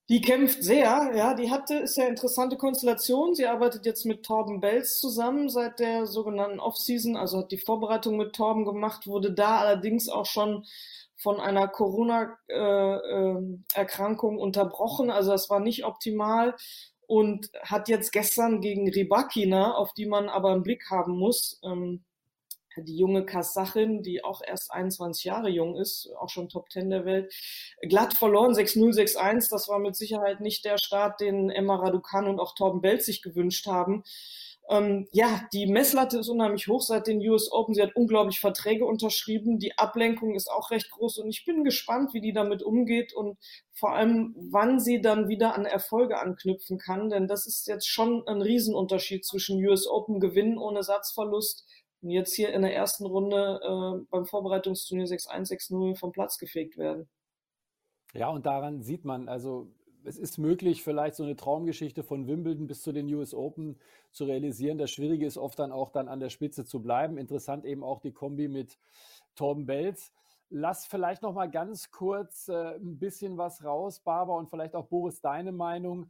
[0.09, 1.33] Die kämpft sehr, ja.
[1.33, 3.35] Die hatte, ist ja interessante Konstellation.
[3.35, 8.17] Sie arbeitet jetzt mit Torben Belz zusammen seit der sogenannten Off-Season, also hat die Vorbereitung
[8.17, 10.65] mit Torben gemacht, wurde da allerdings auch schon
[11.15, 15.09] von einer Corona-Erkrankung äh, äh, unterbrochen.
[15.09, 16.53] Also das war nicht optimal
[17.07, 22.03] und hat jetzt gestern gegen Rybakina, auf die man aber einen Blick haben muss, ähm,
[22.77, 27.05] die junge Kasachin, die auch erst 21 Jahre jung ist, auch schon Top 10 der
[27.05, 27.33] Welt,
[27.81, 29.49] glatt verloren, 6-0, 6-1.
[29.49, 33.21] Das war mit Sicherheit nicht der Start, den Emma Raducan und auch Torben Belt sich
[33.21, 34.03] gewünscht haben.
[34.69, 37.75] Ähm, ja, die Messlatte ist unheimlich hoch seit den US Open.
[37.75, 39.59] Sie hat unglaublich Verträge unterschrieben.
[39.59, 43.37] Die Ablenkung ist auch recht groß und ich bin gespannt, wie die damit umgeht und
[43.73, 47.09] vor allem, wann sie dann wieder an Erfolge anknüpfen kann.
[47.09, 51.65] Denn das ist jetzt schon ein Riesenunterschied zwischen US Open gewinnen ohne Satzverlust
[52.01, 56.77] und jetzt hier in der ersten Runde äh, beim Vorbereitungsturnier 6-1, 6-0 vom Platz gefegt
[56.77, 57.09] werden.
[58.13, 59.71] Ja, und daran sieht man, also
[60.05, 63.77] es ist möglich, vielleicht so eine Traumgeschichte von Wimbledon bis zu den US Open
[64.11, 64.77] zu realisieren.
[64.77, 67.17] Das Schwierige ist oft dann auch dann an der Spitze zu bleiben.
[67.17, 68.77] Interessant eben auch die Kombi mit
[69.35, 70.11] Torben Belz.
[70.49, 74.85] Lass vielleicht noch mal ganz kurz äh, ein bisschen was raus, Barbara, und vielleicht auch
[74.85, 76.09] Boris, deine Meinung.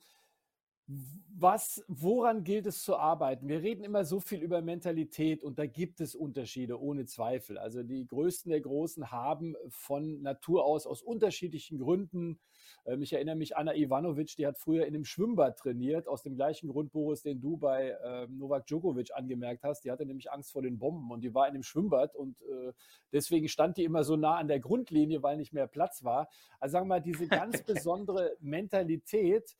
[0.85, 3.47] Was, woran gilt es zu arbeiten?
[3.47, 7.57] Wir reden immer so viel über Mentalität und da gibt es Unterschiede, ohne Zweifel.
[7.57, 12.37] Also die Größten der Großen haben von Natur aus aus unterschiedlichen Gründen
[12.85, 16.35] ähm, ich erinnere mich, Anna Ivanovic, die hat früher in einem Schwimmbad trainiert, aus dem
[16.35, 19.85] gleichen Grund, Boris, den du bei äh, Novak Djokovic angemerkt hast.
[19.85, 22.73] Die hatte nämlich Angst vor den Bomben und die war in dem Schwimmbad und äh,
[23.11, 26.29] deswegen stand die immer so nah an der Grundlinie, weil nicht mehr Platz war.
[26.59, 29.55] Also sagen wir mal, diese ganz besondere Mentalität,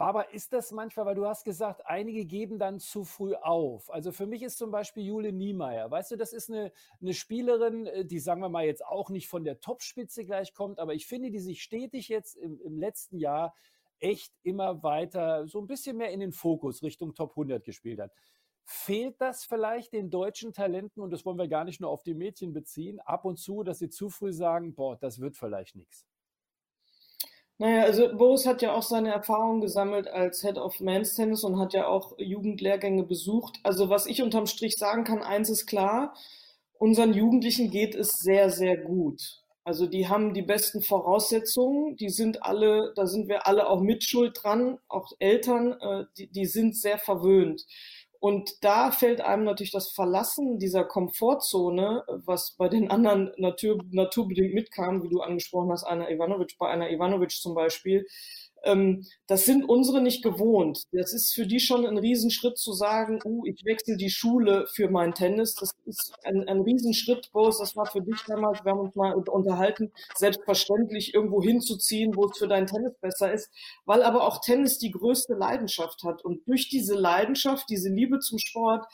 [0.00, 3.92] Barbara, ist das manchmal, weil du hast gesagt, einige geben dann zu früh auf.
[3.92, 7.84] Also für mich ist zum Beispiel Jule Niemeyer, weißt du, das ist eine, eine Spielerin,
[7.84, 11.06] äh, die sagen wir mal jetzt auch nicht von der Topspitze gleich kommt, aber ich
[11.06, 13.54] finde, die sich stetig jetzt im, im letzten Jahr
[13.98, 18.10] echt immer weiter so ein bisschen mehr in den Fokus Richtung Top 100 gespielt hat.
[18.64, 22.14] Fehlt das vielleicht den deutschen Talenten, und das wollen wir gar nicht nur auf die
[22.14, 26.06] Mädchen beziehen, ab und zu, dass sie zu früh sagen, boah, das wird vielleicht nichts?
[27.60, 31.58] Naja, also Boris hat ja auch seine Erfahrungen gesammelt als Head of Men's Tennis und
[31.58, 33.60] hat ja auch Jugendlehrgänge besucht.
[33.64, 36.14] Also was ich unterm Strich sagen kann, eins ist klar,
[36.78, 39.42] unseren Jugendlichen geht es sehr, sehr gut.
[39.62, 44.38] Also die haben die besten Voraussetzungen, die sind alle, da sind wir alle auch mitschuld
[44.42, 47.66] dran, auch Eltern, äh, die, die sind sehr verwöhnt.
[48.20, 54.52] Und da fällt einem natürlich das Verlassen dieser Komfortzone, was bei den anderen natur, naturbedingt
[54.52, 58.06] mitkam, wie du angesprochen hast, einer Ivanovic, bei einer Ivanovic zum Beispiel,
[59.26, 60.82] das sind unsere nicht gewohnt.
[60.92, 64.90] Das ist für die schon ein Riesenschritt zu sagen, uh, ich wechsle die Schule für
[64.90, 65.54] mein Tennis.
[65.54, 67.58] Das ist ein, ein Riesenschritt, Boris.
[67.58, 72.38] Das war für dich damals, wir haben uns mal unterhalten, selbstverständlich irgendwo hinzuziehen, wo es
[72.38, 73.50] für dein Tennis besser ist,
[73.86, 76.24] weil aber auch Tennis die größte Leidenschaft hat.
[76.24, 78.86] Und durch diese Leidenschaft, diese Liebe zum Sport,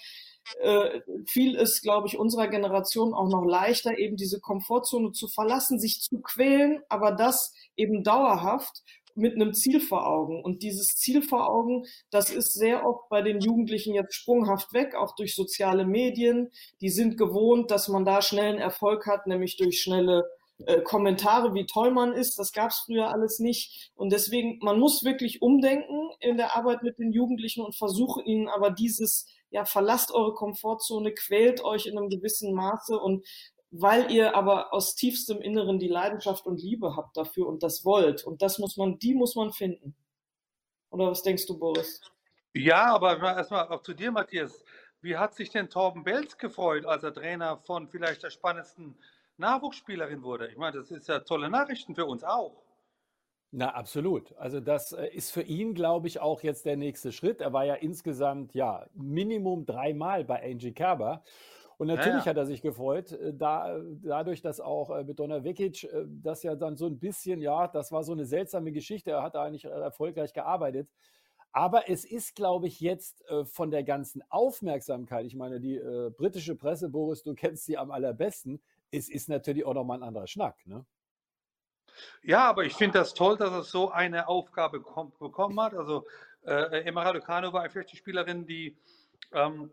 [0.60, 5.80] äh, fiel es, glaube ich, unserer Generation auch noch leichter, eben diese Komfortzone zu verlassen,
[5.80, 8.82] sich zu quälen, aber das eben dauerhaft
[9.16, 10.42] mit einem Ziel vor Augen.
[10.42, 14.94] Und dieses Ziel vor Augen, das ist sehr oft bei den Jugendlichen jetzt sprunghaft weg,
[14.94, 16.50] auch durch soziale Medien.
[16.80, 20.24] Die sind gewohnt, dass man da schnellen Erfolg hat, nämlich durch schnelle
[20.64, 22.38] äh, Kommentare, wie toll man ist.
[22.38, 23.90] Das gab es früher alles nicht.
[23.94, 28.48] Und deswegen, man muss wirklich umdenken in der Arbeit mit den Jugendlichen und versuchen ihnen
[28.48, 33.26] aber dieses, ja, verlasst eure Komfortzone, quält euch in einem gewissen Maße und
[33.70, 38.24] weil ihr aber aus tiefstem Inneren die Leidenschaft und Liebe habt dafür und das wollt.
[38.24, 39.96] Und das muss man, die muss man finden.
[40.90, 42.00] Oder was denkst du, Boris?
[42.54, 44.64] Ja, aber erstmal auch zu dir, Matthias.
[45.02, 48.96] Wie hat sich denn Torben Belz gefreut, als er Trainer von vielleicht der spannendsten
[49.36, 50.48] Nachwuchsspielerin wurde?
[50.48, 52.62] Ich meine, das ist ja tolle Nachrichten für uns auch.
[53.52, 54.34] Na, absolut.
[54.36, 57.40] Also das äh, ist für ihn, glaube ich, auch jetzt der nächste Schritt.
[57.40, 61.22] Er war ja insgesamt, ja, Minimum dreimal bei Angie Kerber.
[61.78, 62.26] Und natürlich ja, ja.
[62.26, 65.88] hat er sich gefreut, äh, da, dadurch, dass auch äh, mit Donner Vekic
[66.22, 69.10] das ja dann so ein bisschen, ja, das war so eine seltsame Geschichte.
[69.10, 70.88] Er hat da eigentlich erfolgreich gearbeitet.
[71.56, 76.10] Aber es ist, glaube ich, jetzt äh, von der ganzen Aufmerksamkeit, ich meine, die äh,
[76.10, 78.60] britische Presse, Boris, du kennst sie am allerbesten,
[78.90, 80.66] es ist natürlich auch nochmal ein anderer Schnack.
[80.66, 80.84] Ne?
[82.22, 85.74] Ja, aber ich finde das toll, dass er so eine Aufgabe bekommen hat.
[85.74, 86.04] Also
[86.44, 88.76] äh, Emma Raducanu war vielleicht die Spielerin, die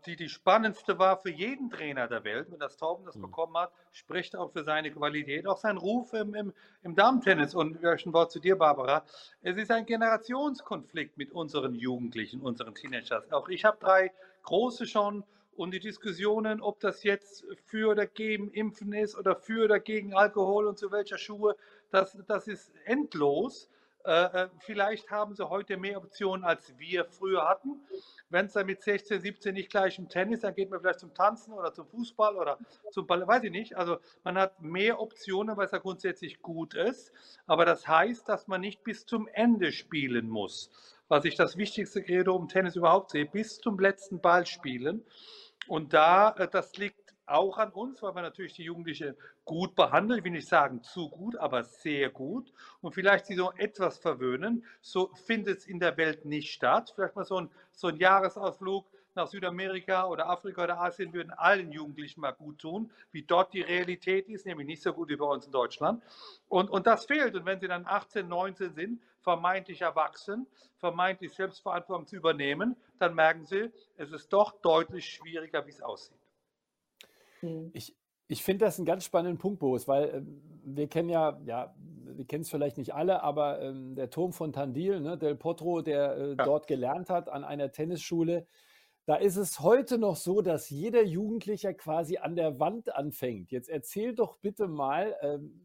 [0.06, 2.50] die die spannendste war für jeden Trainer der Welt.
[2.50, 3.22] Wenn das Tauben das mhm.
[3.22, 6.52] bekommen hat, spricht auch für seine Qualität, auch sein Ruf im, im,
[6.82, 7.54] im Damen-Tennis.
[7.54, 9.04] Und ein Wort zu dir, Barbara.
[9.42, 13.30] Es ist ein Generationskonflikt mit unseren Jugendlichen, unseren Teenagers.
[13.32, 15.24] Auch ich habe drei große schon
[15.56, 20.14] und die Diskussionen, ob das jetzt für oder gegen Impfen ist oder für oder gegen
[20.14, 21.56] Alkohol und zu welcher Schuhe,
[21.90, 23.68] das, das ist endlos.
[24.04, 27.80] Äh, äh vielleicht haben sie heute mehr Optionen, als wir früher hatten
[28.34, 31.14] wenn es dann mit 16, 17 nicht gleich im Tennis, dann geht man vielleicht zum
[31.14, 32.58] Tanzen oder zum Fußball oder
[32.90, 33.76] zum Ball, weiß ich nicht.
[33.76, 37.12] Also man hat mehr Optionen, weil es ja grundsätzlich gut ist.
[37.46, 40.70] Aber das heißt, dass man nicht bis zum Ende spielen muss.
[41.06, 45.04] Was ich das wichtigste Credo im Tennis überhaupt sehe, bis zum letzten Ball spielen.
[45.68, 50.18] Und da, äh, das liegt auch an uns, weil wir natürlich die Jugendliche gut behandeln.
[50.18, 52.52] Ich will nicht sagen zu gut, aber sehr gut.
[52.80, 54.64] Und vielleicht sie so etwas verwöhnen.
[54.80, 56.92] So findet es in der Welt nicht statt.
[56.94, 61.72] Vielleicht mal so ein, so ein Jahresausflug nach Südamerika oder Afrika oder Asien würden allen
[61.72, 65.26] Jugendlichen mal gut tun, wie dort die Realität ist, nämlich nicht so gut wie bei
[65.26, 66.02] uns in Deutschland.
[66.48, 67.34] Und, und das fehlt.
[67.34, 70.46] Und wenn sie dann 18, 19 sind, vermeintlich erwachsen,
[70.78, 76.23] vermeintlich Selbstverantwortung zu übernehmen, dann merken sie, es ist doch deutlich schwieriger, wie es aussieht.
[77.44, 77.70] Mhm.
[77.72, 77.96] Ich,
[78.28, 80.22] ich finde das einen ganz spannenden Punkt, Boris, weil äh,
[80.64, 84.52] wir kennen ja, ja, wir kennen es vielleicht nicht alle, aber ähm, der Turm von
[84.52, 86.44] Tandil, ne, Del Potro, der äh, ja.
[86.44, 88.46] dort gelernt hat an einer Tennisschule,
[89.06, 93.50] da ist es heute noch so, dass jeder Jugendlicher quasi an der Wand anfängt.
[93.50, 95.60] Jetzt erzähl doch bitte mal, ähm,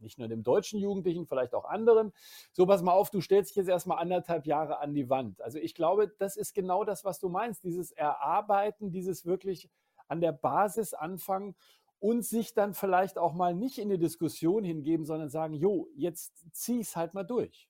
[0.00, 2.12] nicht nur dem deutschen Jugendlichen, vielleicht auch anderen,
[2.52, 5.40] so pass mal auf, du stellst dich jetzt erstmal anderthalb Jahre an die Wand.
[5.40, 9.70] Also ich glaube, das ist genau das, was du meinst, dieses Erarbeiten, dieses wirklich
[10.08, 11.54] an der Basis anfangen
[11.98, 16.44] und sich dann vielleicht auch mal nicht in die Diskussion hingeben, sondern sagen, jo, jetzt
[16.52, 17.68] zieh es halt mal durch.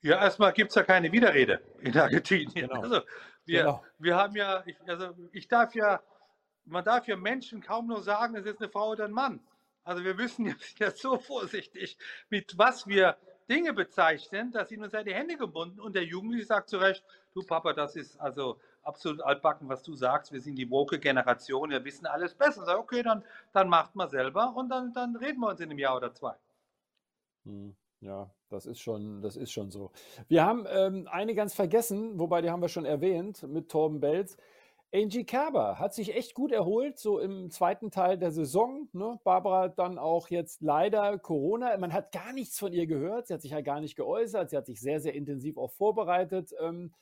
[0.00, 2.68] Ja, erstmal gibt es ja keine Widerrede in Argentinien.
[2.68, 2.82] Genau.
[2.82, 3.00] Also
[3.46, 3.84] wir, genau.
[3.98, 6.02] wir haben ja, ich, also ich darf ja,
[6.66, 9.40] man darf ja Menschen kaum nur sagen, es ist eine Frau oder ein Mann.
[9.82, 11.96] Also wir wissen jetzt ja so vorsichtig,
[12.28, 13.16] mit was wir
[13.48, 17.04] Dinge bezeichnen, dass ihnen uns ja die Hände gebunden und der Jugendliche sagt zu Recht,
[17.34, 20.32] du Papa, das ist also absolut altbacken, was du sagst.
[20.32, 22.64] Wir sind die woke Generation, wir wissen alles besser.
[22.64, 25.78] Sag, okay, dann, dann macht mal selber und dann, dann reden wir uns in einem
[25.78, 26.34] Jahr oder zwei.
[27.44, 29.90] Hm, ja, das ist schon, das ist schon so.
[30.28, 34.36] Wir haben ähm, eine ganz vergessen, wobei die haben wir schon erwähnt mit Torben Belz.
[34.94, 38.88] Angie Kerber hat sich echt gut erholt, so im zweiten Teil der Saison.
[38.92, 39.18] Ne?
[39.24, 41.76] Barbara dann auch jetzt leider Corona.
[41.78, 43.26] Man hat gar nichts von ihr gehört.
[43.26, 44.50] Sie hat sich ja gar nicht geäußert.
[44.50, 46.54] Sie hat sich sehr, sehr intensiv auch vorbereitet.
[46.60, 46.92] Ähm,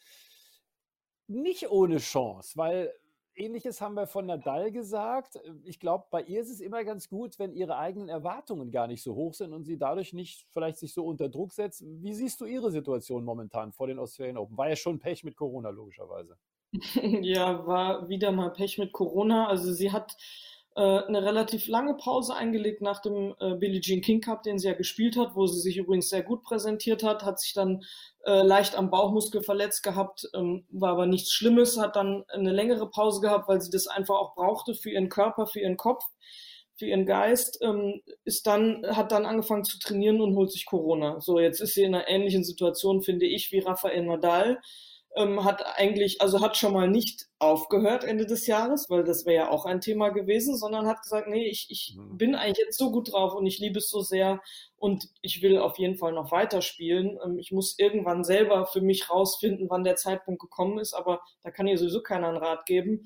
[1.26, 2.92] nicht ohne Chance, weil
[3.35, 5.40] Ähnliches haben wir von Nadal gesagt.
[5.64, 9.02] Ich glaube, bei ihr ist es immer ganz gut, wenn ihre eigenen Erwartungen gar nicht
[9.02, 11.82] so hoch sind und sie dadurch nicht vielleicht sich so unter Druck setzt.
[11.87, 14.56] Wie siehst du ihre Situation momentan vor den Australian Open?
[14.56, 16.37] War ja schon Pech mit Corona, logischerweise.
[17.22, 19.48] Ja, war wieder mal Pech mit Corona.
[19.48, 20.16] Also sie hat äh,
[20.80, 24.74] eine relativ lange Pause eingelegt nach dem äh, Billie Jean King Cup, den sie ja
[24.74, 27.82] gespielt hat, wo sie sich übrigens sehr gut präsentiert hat, hat sich dann
[28.24, 32.88] äh, leicht am Bauchmuskel verletzt gehabt, ähm, war aber nichts Schlimmes, hat dann eine längere
[32.88, 36.04] Pause gehabt, weil sie das einfach auch brauchte für ihren Körper, für ihren Kopf,
[36.76, 41.20] für ihren Geist, ähm, ist dann, hat dann angefangen zu trainieren und holt sich Corona.
[41.20, 44.61] So, jetzt ist sie in einer ähnlichen Situation, finde ich, wie Rafael Nadal
[45.16, 49.44] ähm, hat eigentlich, also hat schon mal nicht aufgehört Ende des Jahres, weil das wäre
[49.44, 52.16] ja auch ein Thema gewesen, sondern hat gesagt, nee, ich, ich mhm.
[52.16, 54.40] bin eigentlich jetzt so gut drauf und ich liebe es so sehr
[54.77, 57.18] und ich will auf jeden Fall noch weiterspielen.
[57.25, 61.51] Ähm, ich muss irgendwann selber für mich rausfinden, wann der Zeitpunkt gekommen ist, aber da
[61.51, 63.05] kann ihr sowieso keiner einen Rat geben.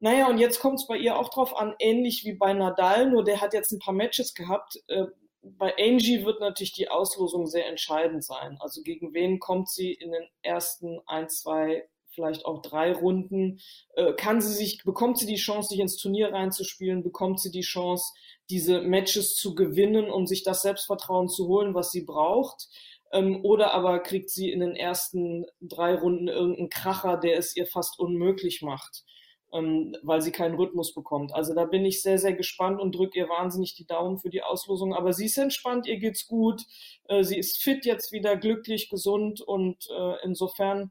[0.00, 3.24] Naja, und jetzt kommt es bei ihr auch drauf an, ähnlich wie bei Nadal, nur
[3.24, 5.06] der hat jetzt ein paar Matches gehabt, äh,
[5.42, 8.56] bei Angie wird natürlich die Auslosung sehr entscheidend sein.
[8.60, 13.60] Also gegen wen kommt sie in den ersten ein, zwei, vielleicht auch drei Runden?
[13.94, 17.02] Äh, kann sie sich, bekommt sie die Chance, sich ins Turnier reinzuspielen?
[17.02, 18.12] Bekommt sie die Chance,
[18.50, 22.68] diese Matches zu gewinnen, um sich das Selbstvertrauen zu holen, was sie braucht?
[23.12, 27.66] Ähm, oder aber kriegt sie in den ersten drei Runden irgendeinen Kracher, der es ihr
[27.66, 29.04] fast unmöglich macht,
[29.52, 31.34] ähm, weil sie keinen Rhythmus bekommt.
[31.34, 34.42] Also da bin ich sehr, sehr gespannt und drücke ihr wahnsinnig die Daumen für die
[34.42, 34.94] Auslosung.
[34.94, 36.64] Aber sie ist entspannt, ihr geht's gut,
[37.08, 40.90] äh, sie ist fit jetzt wieder, glücklich, gesund und äh, insofern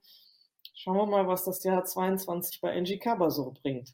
[0.76, 3.94] schauen wir mal, was das Jahr 22 bei Angie Kaba so bringt.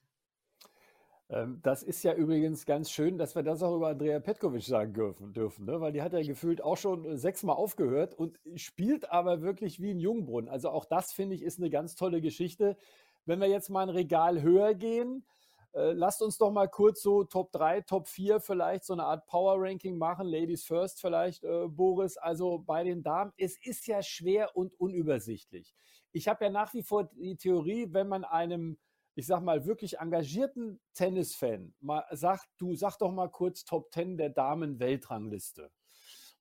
[1.30, 4.94] Ähm, das ist ja übrigens ganz schön, dass wir das auch über Andrea Petkovic sagen
[4.94, 5.82] dürfen, dürfen ne?
[5.82, 9.92] weil die hat ja gefühlt auch schon äh, sechsmal aufgehört und spielt aber wirklich wie
[9.92, 10.50] ein Jungbrunnen.
[10.50, 12.78] Also auch das finde ich ist eine ganz tolle Geschichte.
[13.26, 15.26] Wenn wir jetzt mal ein Regal höher gehen,
[15.74, 19.26] äh, lasst uns doch mal kurz so Top 3, Top 4 vielleicht so eine Art
[19.26, 20.28] Power Ranking machen.
[20.28, 22.18] Ladies First vielleicht, äh, Boris.
[22.18, 25.74] Also bei den Damen, es ist ja schwer und unübersichtlich.
[26.12, 28.78] Ich habe ja nach wie vor die Theorie, wenn man einem
[29.16, 34.18] ich sag mal, wirklich engagierten Tennisfan mal sagt, du sag doch mal kurz Top 10
[34.18, 35.72] der Damen-Weltrangliste.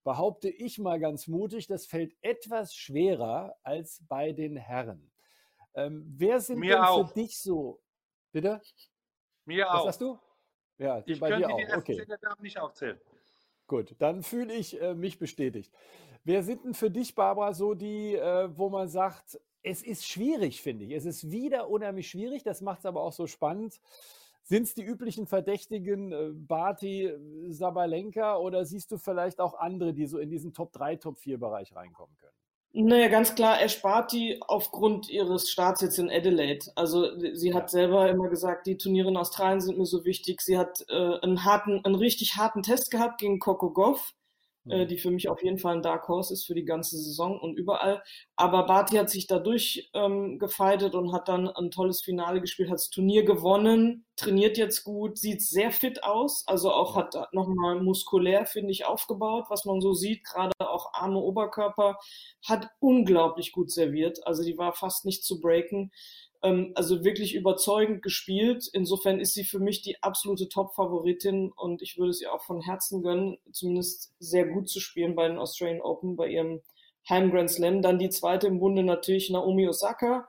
[0.04, 5.11] Behaupte ich mal ganz mutig, das fällt etwas schwerer als bei den Herren.
[5.74, 7.08] Ähm, wer sind Mir denn auch.
[7.08, 7.80] für dich so?
[8.32, 8.60] Bitte?
[9.44, 9.84] Mir Was auch.
[9.86, 10.18] sagst du?
[10.78, 11.68] Ja, die, Ich bei könnte dir die auch.
[11.68, 12.06] ersten Okay.
[12.40, 13.00] nicht aufzählen.
[13.66, 15.72] Gut, dann fühle ich äh, mich bestätigt.
[16.24, 20.60] Wer sind denn für dich, Barbara, so die, äh, wo man sagt, es ist schwierig,
[20.62, 20.92] finde ich.
[20.92, 23.80] Es ist wieder unheimlich schwierig, das macht es aber auch so spannend.
[24.44, 29.94] Sind es die üblichen Verdächtigen, äh, Barty, äh, Sabalenka, oder siehst du vielleicht auch andere,
[29.94, 32.16] die so in diesen Top 3, Top 4 Bereich reinkommen?
[32.74, 36.72] Naja, ganz klar, erspart die aufgrund ihres Starts jetzt in Adelaide.
[36.74, 40.40] Also sie hat selber immer gesagt, die Turniere in Australien sind mir so wichtig.
[40.40, 44.14] Sie hat äh, einen harten, einen richtig harten Test gehabt gegen Coco Goff,
[44.68, 44.86] äh, Mhm.
[44.86, 47.56] die für mich auf jeden Fall ein Dark Horse ist für die ganze Saison und
[47.58, 48.02] überall.
[48.36, 52.76] Aber Barty hat sich dadurch ähm, gefeitet und hat dann ein tolles Finale gespielt, hat
[52.76, 58.46] das Turnier gewonnen, trainiert jetzt gut, sieht sehr fit aus, also auch hat nochmal muskulär,
[58.46, 61.96] finde ich, aufgebaut, was man so sieht, gerade auch Arme, Oberkörper,
[62.46, 65.90] hat unglaublich gut serviert, also die war fast nicht zu breaken.
[66.42, 68.68] Ähm, also wirklich überzeugend gespielt.
[68.72, 72.60] Insofern ist sie für mich die absolute Top-Favoritin und ich würde es ihr auch von
[72.60, 76.60] Herzen gönnen, zumindest sehr gut zu spielen bei den Australian Open, bei ihrem
[77.08, 77.82] Heim Grand Slam.
[77.82, 80.28] Dann die zweite im Bunde natürlich Naomi Osaka,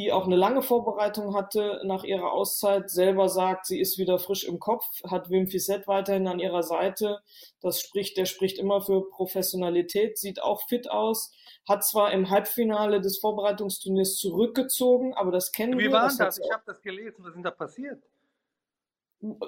[0.00, 4.44] die auch eine lange Vorbereitung hatte nach ihrer Auszeit, selber sagt, sie ist wieder frisch
[4.44, 7.20] im Kopf, hat Wim Fissett weiterhin an ihrer Seite.
[7.60, 11.34] Das spricht, der spricht immer für Professionalität, sieht auch fit aus,
[11.68, 15.92] hat zwar im Halbfinale des Vorbereitungsturniers zurückgezogen, aber das kennen Wie wir.
[15.92, 16.36] war das das?
[16.36, 17.22] sie Ich habe das gelesen.
[17.22, 18.02] Was ist da passiert?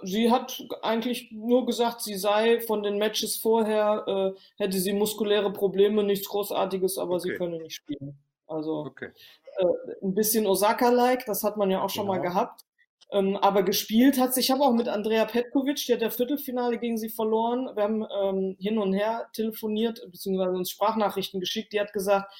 [0.02, 4.04] Sie hat eigentlich nur gesagt, sie sei von den Matches vorher,
[4.36, 7.38] äh, hätte sie muskuläre Probleme, nichts Großartiges, aber sie Okay.
[7.38, 8.18] könne nicht spielen.
[8.52, 9.10] Also Okay.
[10.02, 12.30] ein bisschen Osaka-like, das hat man ja auch schon mal Genau.
[12.30, 12.64] gehabt.
[13.10, 16.78] Ähm, aber gespielt hat sie, ich habe auch mit Andrea Petkovic, die hat der Viertelfinale
[16.78, 17.68] gegen sie verloren.
[17.74, 21.74] Wir haben ähm, hin und her telefoniert, beziehungsweise uns Sprachnachrichten geschickt.
[21.74, 22.32] Die hat gesagt,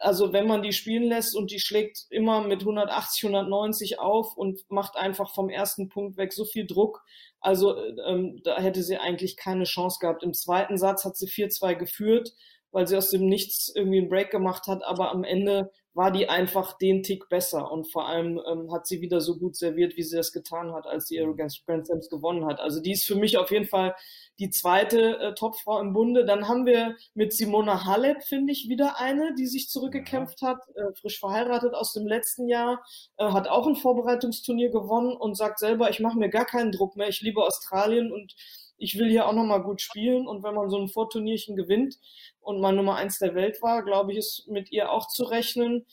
[0.00, 4.60] also wenn man die spielen lässt und die schlägt immer mit 180, 190 auf und
[4.70, 7.02] macht einfach vom ersten Punkt weg so viel Druck,
[7.40, 7.76] also
[8.06, 10.22] ähm, da hätte sie eigentlich keine Chance gehabt.
[10.22, 12.32] Im zweiten Satz hat sie 4-2 geführt,
[12.74, 16.28] weil sie aus dem Nichts irgendwie einen Break gemacht hat, aber am Ende war die
[16.28, 20.02] einfach den Tick besser und vor allem ähm, hat sie wieder so gut serviert, wie
[20.02, 22.58] sie das getan hat, als sie ihre Grand Slams gewonnen hat.
[22.58, 23.94] Also die ist für mich auf jeden Fall
[24.40, 26.24] die zweite äh, Topfrau im Bunde.
[26.24, 30.92] Dann haben wir mit Simona Halep, finde ich, wieder eine, die sich zurückgekämpft hat, äh,
[31.00, 32.84] frisch verheiratet aus dem letzten Jahr,
[33.16, 36.96] äh, hat auch ein Vorbereitungsturnier gewonnen und sagt selber, ich mache mir gar keinen Druck
[36.96, 38.34] mehr, ich liebe Australien und
[38.78, 40.26] ich will hier auch nochmal gut spielen.
[40.26, 41.96] Und wenn man so ein Vorturnierchen gewinnt
[42.40, 45.86] und man Nummer eins der Welt war, glaube ich, ist mit ihr auch zu rechnen.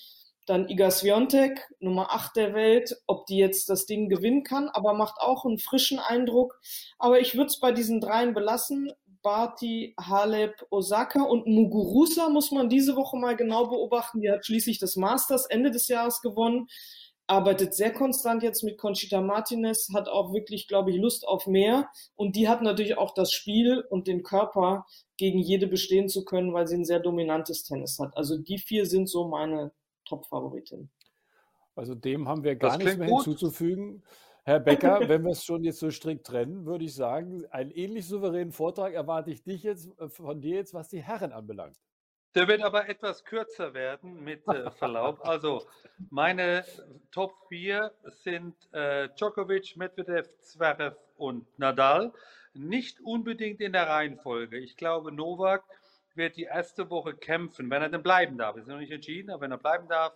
[0.47, 4.93] Dann Iga Swiatek, Nummer 8 der Welt, ob die jetzt das Ding gewinnen kann, aber
[4.93, 6.59] macht auch einen frischen Eindruck.
[6.97, 8.91] Aber ich würde es bei diesen dreien belassen.
[9.21, 14.21] Barty, Halep, Osaka und Muguruza muss man diese Woche mal genau beobachten.
[14.21, 16.67] Die hat schließlich das Masters Ende des Jahres gewonnen,
[17.27, 21.89] arbeitet sehr konstant jetzt mit Conchita Martinez, hat auch wirklich, glaube ich, Lust auf mehr.
[22.15, 24.85] Und die hat natürlich auch das Spiel und den Körper,
[25.17, 28.17] gegen jede bestehen zu können, weil sie ein sehr dominantes Tennis hat.
[28.17, 29.71] Also die vier sind so meine
[30.05, 30.89] Top-Favoritin.
[31.75, 33.25] Also dem haben wir gar nichts mehr gut.
[33.25, 34.03] hinzuzufügen.
[34.43, 38.07] Herr Becker, wenn wir es schon jetzt so strikt trennen, würde ich sagen, einen ähnlich
[38.07, 41.77] souveränen Vortrag erwarte ich dich jetzt äh, von dir jetzt, was die Herren anbelangt.
[42.33, 45.19] Der wird aber etwas kürzer werden, mit äh, Verlaub.
[45.25, 45.67] Also,
[46.09, 46.63] meine
[47.11, 47.91] Top 4
[48.23, 52.13] sind äh, Djokovic, Medvedev, Zverev und Nadal.
[52.53, 54.57] Nicht unbedingt in der Reihenfolge.
[54.57, 55.63] Ich glaube, Novak
[56.15, 58.55] wird die erste Woche kämpfen, wenn er denn bleiben darf.
[58.55, 60.13] Das ist noch nicht entschieden, aber wenn er bleiben darf,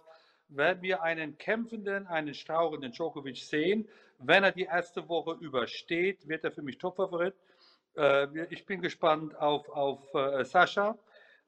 [0.48, 3.88] werden wir einen kämpfenden, einen strauchenden Djokovic sehen.
[4.20, 7.36] Wenn er die erste Woche übersteht, wird er für mich Topfavorit.
[7.98, 10.98] Äh, ich bin gespannt auf, auf äh, Sascha.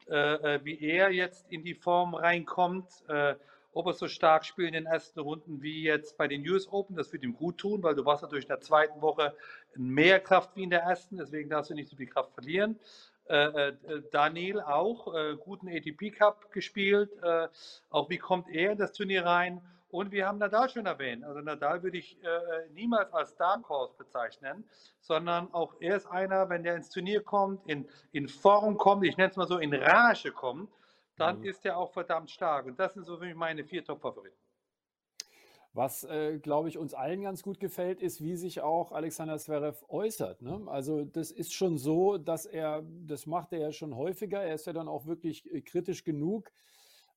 [0.09, 2.87] Äh, äh, wie er jetzt in die Form reinkommt.
[3.07, 3.35] Äh,
[3.73, 6.95] ob er so stark spielt in den ersten Runden wie jetzt bei den US Open,
[6.95, 9.35] das wird ihm gut tun, weil du warst natürlich in der zweiten Woche
[9.75, 12.79] mehr Kraft wie in der ersten, deswegen darfst du nicht so viel Kraft verlieren.
[13.29, 13.73] Äh, äh,
[14.11, 17.11] Daniel auch, äh, guten ATP Cup gespielt.
[17.89, 19.61] Auch wie kommt er in das Turnier rein?
[19.89, 21.23] Und wir haben Nadal schon erwähnt.
[21.23, 24.65] Also Nadal würde ich äh, niemals als Dark Horse bezeichnen,
[24.99, 29.15] sondern auch er ist einer, wenn der ins Turnier kommt, in, in Form kommt, ich
[29.15, 30.69] nenne es mal so, in Rage kommt,
[31.15, 31.45] dann mhm.
[31.45, 32.65] ist er auch verdammt stark.
[32.65, 34.35] Und das sind so für mich meine vier Top-Favoriten.
[35.73, 39.85] Was, äh, glaube ich, uns allen ganz gut gefällt, ist, wie sich auch Alexander Zverev
[39.89, 40.41] äußert.
[40.41, 40.63] Ne?
[40.65, 44.65] Also das ist schon so, dass er, das macht er ja schon häufiger, er ist
[44.65, 46.51] ja dann auch wirklich äh, kritisch genug,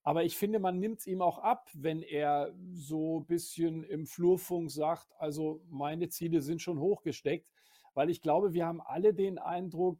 [0.03, 4.07] aber ich finde, man nimmt es ihm auch ab, wenn er so ein bisschen im
[4.07, 7.46] Flurfunk sagt, also meine Ziele sind schon hochgesteckt,
[7.94, 9.98] weil ich glaube, wir haben alle den Eindruck,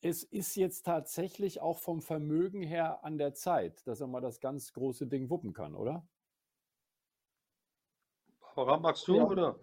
[0.00, 4.40] es ist jetzt tatsächlich auch vom Vermögen her an der Zeit, dass er mal das
[4.40, 6.06] ganz große Ding wuppen kann, oder?
[8.54, 9.24] Woran magst du, ja.
[9.26, 9.58] oder?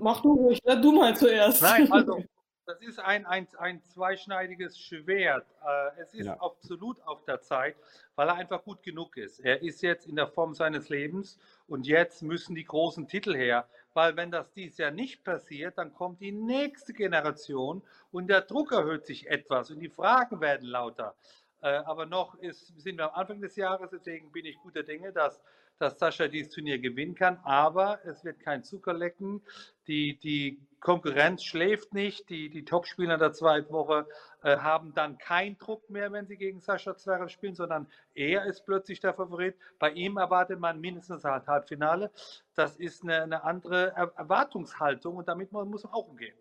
[0.00, 1.62] Mach du ruhig, du mal zuerst.
[1.62, 2.22] Nein, also
[2.66, 5.46] das ist ein, ein, ein zweischneidiges Schwert.
[5.64, 6.38] Äh, es ist ja.
[6.40, 7.76] absolut auf der Zeit,
[8.16, 9.38] weil er einfach gut genug ist.
[9.40, 11.38] Er ist jetzt in der Form seines Lebens
[11.68, 13.68] und jetzt müssen die großen Titel her.
[13.94, 18.72] Weil wenn das dies Jahr nicht passiert, dann kommt die nächste Generation und der Druck
[18.72, 21.14] erhöht sich etwas und die Fragen werden lauter.
[21.62, 25.12] Äh, aber noch ist, sind wir am Anfang des Jahres, deswegen bin ich guter Dinge,
[25.12, 25.40] dass
[25.78, 27.38] dass Sascha dieses Turnier gewinnen kann.
[27.44, 29.42] Aber es wird kein Zucker lecken.
[29.86, 32.28] Die, die Konkurrenz schläft nicht.
[32.30, 34.06] Die, die Topspieler der zweiten Woche
[34.42, 38.64] äh, haben dann keinen Druck mehr, wenn sie gegen Sascha Zverev spielen, sondern er ist
[38.64, 39.56] plötzlich der Favorit.
[39.78, 42.10] Bei ihm erwartet man mindestens ein Halbfinale.
[42.54, 46.36] Das ist eine, eine andere Erwartungshaltung und damit muss man auch umgehen.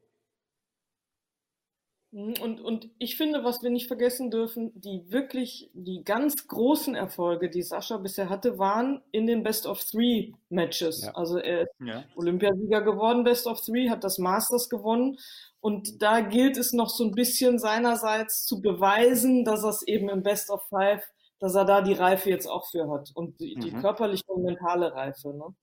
[2.15, 6.95] Mhm, und, und ich finde, was wir nicht vergessen dürfen, die wirklich, die ganz großen
[6.95, 11.03] Erfolge, die Sascha bisher hatte, waren in den Best of Three Matches.
[11.03, 11.11] Ja.
[11.13, 12.05] Also er ist ja.
[12.15, 15.17] Olympiasieger geworden, Best of Three, hat das Masters gewonnen.
[15.59, 20.07] Und da gilt es noch so ein bisschen seinerseits zu beweisen, dass er es eben
[20.07, 21.03] im Best of Five,
[21.39, 23.11] dass er da die Reife jetzt auch für hat.
[23.13, 23.81] Und die, die mhm.
[23.81, 25.33] körperliche und mentale Reife.
[25.33, 25.53] Ne?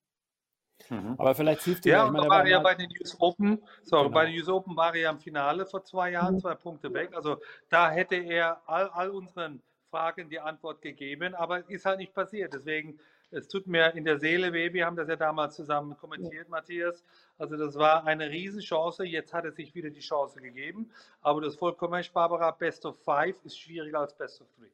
[0.91, 1.15] Mhm.
[1.19, 4.11] Aber vielleicht hilft dir ja, meine, war ja bei den US Open, so, genau.
[4.11, 6.41] bei den US Open war er ja im Finale vor zwei Jahren, mhm.
[6.41, 7.11] zwei Punkte weg.
[7.15, 11.99] Also da hätte er all, all unseren Fragen die Antwort gegeben, aber es ist halt
[11.99, 12.55] nicht passiert.
[12.55, 12.99] Deswegen,
[13.31, 14.73] es tut mir in der Seele weh.
[14.73, 16.51] Wir haben das ja damals zusammen kommentiert, ja.
[16.51, 17.05] Matthias.
[17.39, 19.05] Also das war eine Riesenchance.
[19.05, 20.91] Jetzt hat es sich wieder die Chance gegeben.
[21.21, 24.71] Aber das vollkommen recht, Barbara, Best of Five ist schwieriger als Best of Three.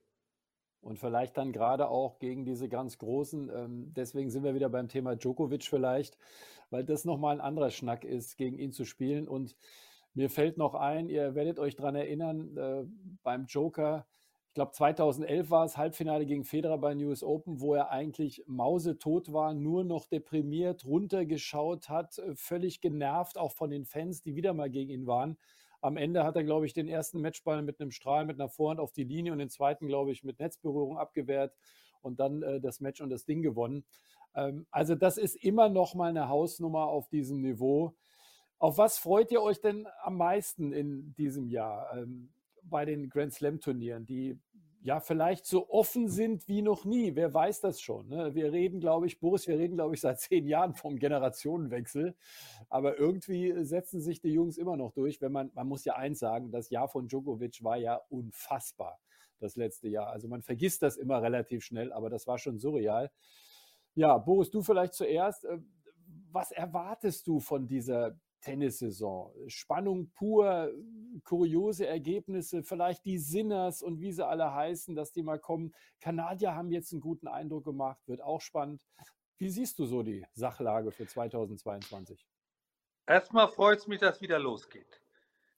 [0.81, 3.51] Und vielleicht dann gerade auch gegen diese ganz Großen.
[3.55, 6.17] Ähm, deswegen sind wir wieder beim Thema Djokovic vielleicht,
[6.71, 9.27] weil das nochmal ein anderer Schnack ist, gegen ihn zu spielen.
[9.29, 9.57] Und
[10.15, 12.85] mir fällt noch ein, ihr werdet euch daran erinnern, äh,
[13.23, 14.07] beim Joker,
[14.49, 19.33] ich glaube 2011 war es Halbfinale gegen Federer bei News Open, wo er eigentlich mausetot
[19.33, 24.55] war, nur noch deprimiert, runtergeschaut hat, äh, völlig genervt, auch von den Fans, die wieder
[24.55, 25.37] mal gegen ihn waren.
[25.81, 28.81] Am Ende hat er, glaube ich, den ersten Matchball mit einem Strahl, mit einer Vorhand
[28.81, 31.55] auf die Linie und den zweiten, glaube ich, mit Netzberührung abgewehrt
[32.03, 33.85] und dann äh, das Match und das Ding gewonnen.
[34.35, 37.95] Ähm, also das ist immer noch mal eine Hausnummer auf diesem Niveau.
[38.59, 43.33] Auf was freut ihr euch denn am meisten in diesem Jahr ähm, bei den Grand
[43.33, 44.39] Slam Turnieren, die
[44.83, 47.15] ja vielleicht so offen sind wie noch nie.
[47.15, 48.09] Wer weiß das schon?
[48.09, 48.35] Ne?
[48.35, 52.17] Wir reden, glaube ich, Boris, wir reden, glaube ich, seit zehn Jahren vom Generationenwechsel.
[52.69, 55.21] Aber irgendwie setzen sich die Jungs immer noch durch.
[55.21, 59.01] Wenn man, man muss ja eins sagen, das Jahr von Djokovic war ja unfassbar,
[59.41, 60.09] das letzte Jahr.
[60.09, 63.11] Also man vergisst das immer relativ schnell, aber das war schon surreal.
[63.95, 65.45] Ja, Boris, du vielleicht zuerst.
[65.45, 65.59] Äh,
[66.31, 69.33] was erwartest du von dieser Tennissaison.
[69.49, 70.73] Spannung pur,
[71.25, 75.75] kuriose Ergebnisse, vielleicht die Sinners und wie sie alle heißen, dass die mal kommen.
[76.01, 78.83] Kanadier haben jetzt einen guten Eindruck gemacht, wird auch spannend.
[79.39, 82.27] Wie siehst du so die Sachlage für 2022?
[83.07, 85.01] Erstmal freut es mich, dass wieder losgeht.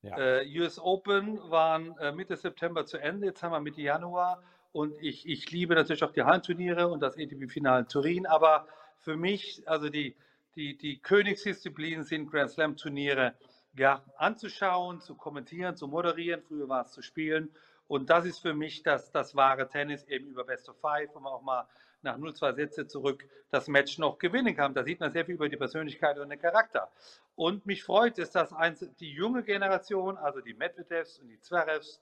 [0.02, 0.16] Ja.
[0.16, 4.94] Äh, US Open waren äh, Mitte September zu Ende, jetzt haben wir Mitte Januar und
[5.00, 8.66] ich, ich liebe natürlich auch die Hallenturniere und das ATP-Final in Turin, aber
[8.98, 10.16] für mich, also die,
[10.56, 13.34] die, die Königsdisziplinen sind Grand Slam Turniere
[13.76, 16.42] ja, anzuschauen, zu kommentieren, zu moderieren.
[16.42, 17.50] Früher war es zu spielen.
[17.86, 21.20] Und das ist für mich das, das wahre Tennis eben über Best of Five, wo
[21.20, 21.66] man auch mal
[22.02, 24.74] nach 0-2 Sätze zurück das Match noch gewinnen kann.
[24.74, 26.90] Da sieht man sehr viel über die Persönlichkeit und den Charakter.
[27.34, 28.54] Und mich freut es, dass
[29.00, 32.00] die junge Generation, also die Medvedevs und die Zverevs,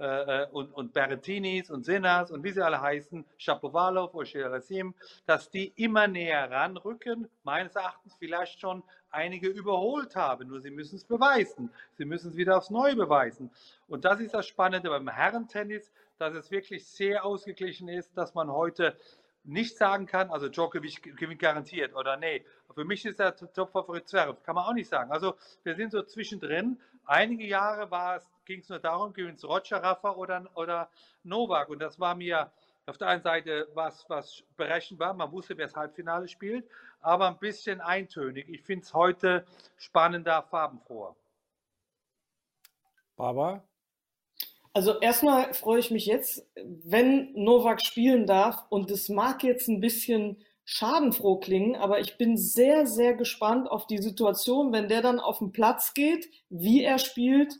[0.00, 4.94] äh, und, und Berrettinis und Sinas und wie sie alle heißen, Shapovalov, Oshirasim,
[5.26, 10.96] dass die immer näher ranrücken, meines Erachtens vielleicht schon einige überholt haben, nur sie müssen
[10.96, 11.70] es beweisen.
[11.98, 13.50] Sie müssen es wieder aufs Neue beweisen.
[13.88, 18.50] Und das ist das Spannende beim Herrentennis, dass es wirklich sehr ausgeglichen ist, dass man
[18.50, 18.96] heute
[19.44, 22.44] nicht sagen kann, also Djokovic gewinnt garantiert oder nee.
[22.74, 25.10] Für mich ist er Top-Favorit Zverev, kann man auch nicht sagen.
[25.10, 26.78] Also wir sind so zwischendrin.
[27.04, 27.88] Einige Jahre
[28.44, 30.90] ging es nur darum, gewinnt Roger, Rafa oder, oder
[31.22, 31.68] Novak.
[31.68, 32.50] Und das war mir
[32.86, 35.14] auf der einen Seite was, was berechenbar.
[35.14, 36.68] Man wusste, wer das Halbfinale spielt,
[37.00, 38.48] aber ein bisschen eintönig.
[38.48, 39.46] Ich finde es heute
[39.76, 41.16] spannender, farbenfroher.
[43.16, 43.62] Barbara?
[44.72, 49.80] Also erstmal freue ich mich jetzt, wenn Novak spielen darf und es mag jetzt ein
[49.80, 55.18] bisschen schadenfroh klingen, aber ich bin sehr, sehr gespannt auf die Situation, wenn der dann
[55.18, 57.52] auf den Platz geht, wie er spielt,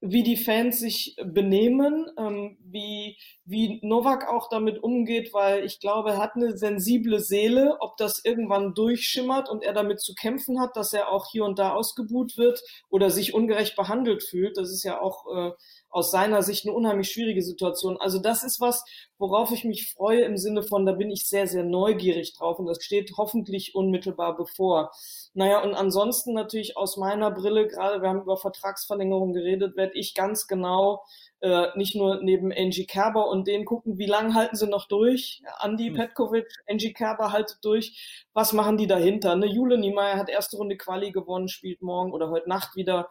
[0.00, 3.16] wie die Fans sich benehmen, ähm, wie,
[3.50, 8.24] wie Novak auch damit umgeht, weil ich glaube, er hat eine sensible Seele, ob das
[8.24, 12.36] irgendwann durchschimmert und er damit zu kämpfen hat, dass er auch hier und da ausgebuht
[12.36, 14.56] wird oder sich ungerecht behandelt fühlt.
[14.56, 15.52] Das ist ja auch äh,
[15.90, 17.96] aus seiner Sicht eine unheimlich schwierige Situation.
[18.00, 18.84] Also das ist was,
[19.18, 22.66] worauf ich mich freue im Sinne von, da bin ich sehr, sehr neugierig drauf und
[22.66, 24.92] das steht hoffentlich unmittelbar bevor.
[25.34, 30.14] Naja, und ansonsten natürlich aus meiner Brille, gerade wir haben über Vertragsverlängerung geredet, werde ich
[30.14, 31.02] ganz genau
[31.40, 35.42] äh, nicht nur neben Angie Kerber und denen gucken, wie lange halten sie noch durch.
[35.62, 35.94] Andy hm.
[35.94, 38.26] Petkovic, Angie Kerber haltet durch.
[38.34, 39.36] Was machen die dahinter?
[39.36, 43.08] Ne, Jule Niemeyer hat erste Runde Quali gewonnen, spielt morgen oder heute Nacht wieder.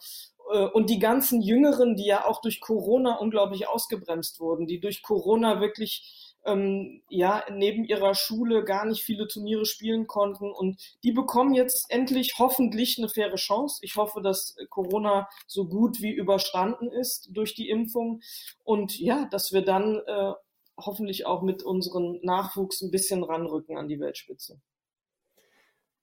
[0.52, 5.02] Äh, und die ganzen Jüngeren, die ja auch durch Corona unglaublich ausgebremst wurden, die durch
[5.02, 11.12] Corona wirklich ähm, ja neben ihrer Schule gar nicht viele Turniere spielen konnten und die
[11.12, 13.80] bekommen jetzt endlich hoffentlich eine faire Chance.
[13.84, 18.22] Ich hoffe, dass Corona so gut wie überstanden ist durch die Impfung
[18.64, 20.34] und ja, dass wir dann äh,
[20.78, 24.60] hoffentlich auch mit unserem Nachwuchs ein bisschen ranrücken an die Weltspitze.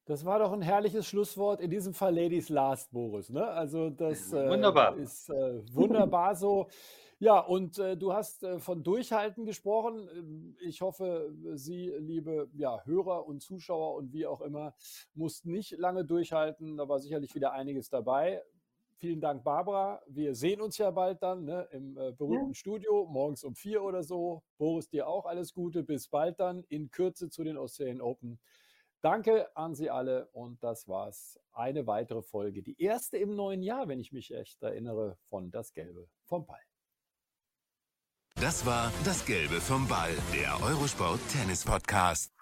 [0.07, 1.61] Das war doch ein herrliches Schlusswort.
[1.61, 3.29] In diesem Fall Ladies Last, Boris.
[3.29, 3.45] Ne?
[3.45, 4.97] Also das äh, wunderbar.
[4.97, 6.69] ist äh, wunderbar so.
[7.19, 10.07] Ja, und äh, du hast äh, von Durchhalten gesprochen.
[10.15, 14.75] Ähm, ich hoffe, Sie, liebe ja, Hörer und Zuschauer und wie auch immer,
[15.15, 16.77] mussten nicht lange durchhalten.
[16.77, 18.43] Da war sicherlich wieder einiges dabei.
[18.99, 20.03] Vielen Dank, Barbara.
[20.09, 22.55] Wir sehen uns ja bald dann ne, im äh, berühmten ja.
[22.55, 24.43] Studio, morgens um vier oder so.
[24.59, 25.85] Boris, dir auch alles Gute.
[25.85, 28.39] Bis bald dann in Kürze zu den Australian Open.
[29.01, 31.39] Danke an Sie alle und das war's.
[31.53, 35.73] Eine weitere Folge, die erste im neuen Jahr, wenn ich mich echt erinnere, von Das
[35.73, 36.61] Gelbe vom Ball.
[38.41, 42.36] Das war Das Gelbe vom Ball, der Eurosport Tennis Podcast.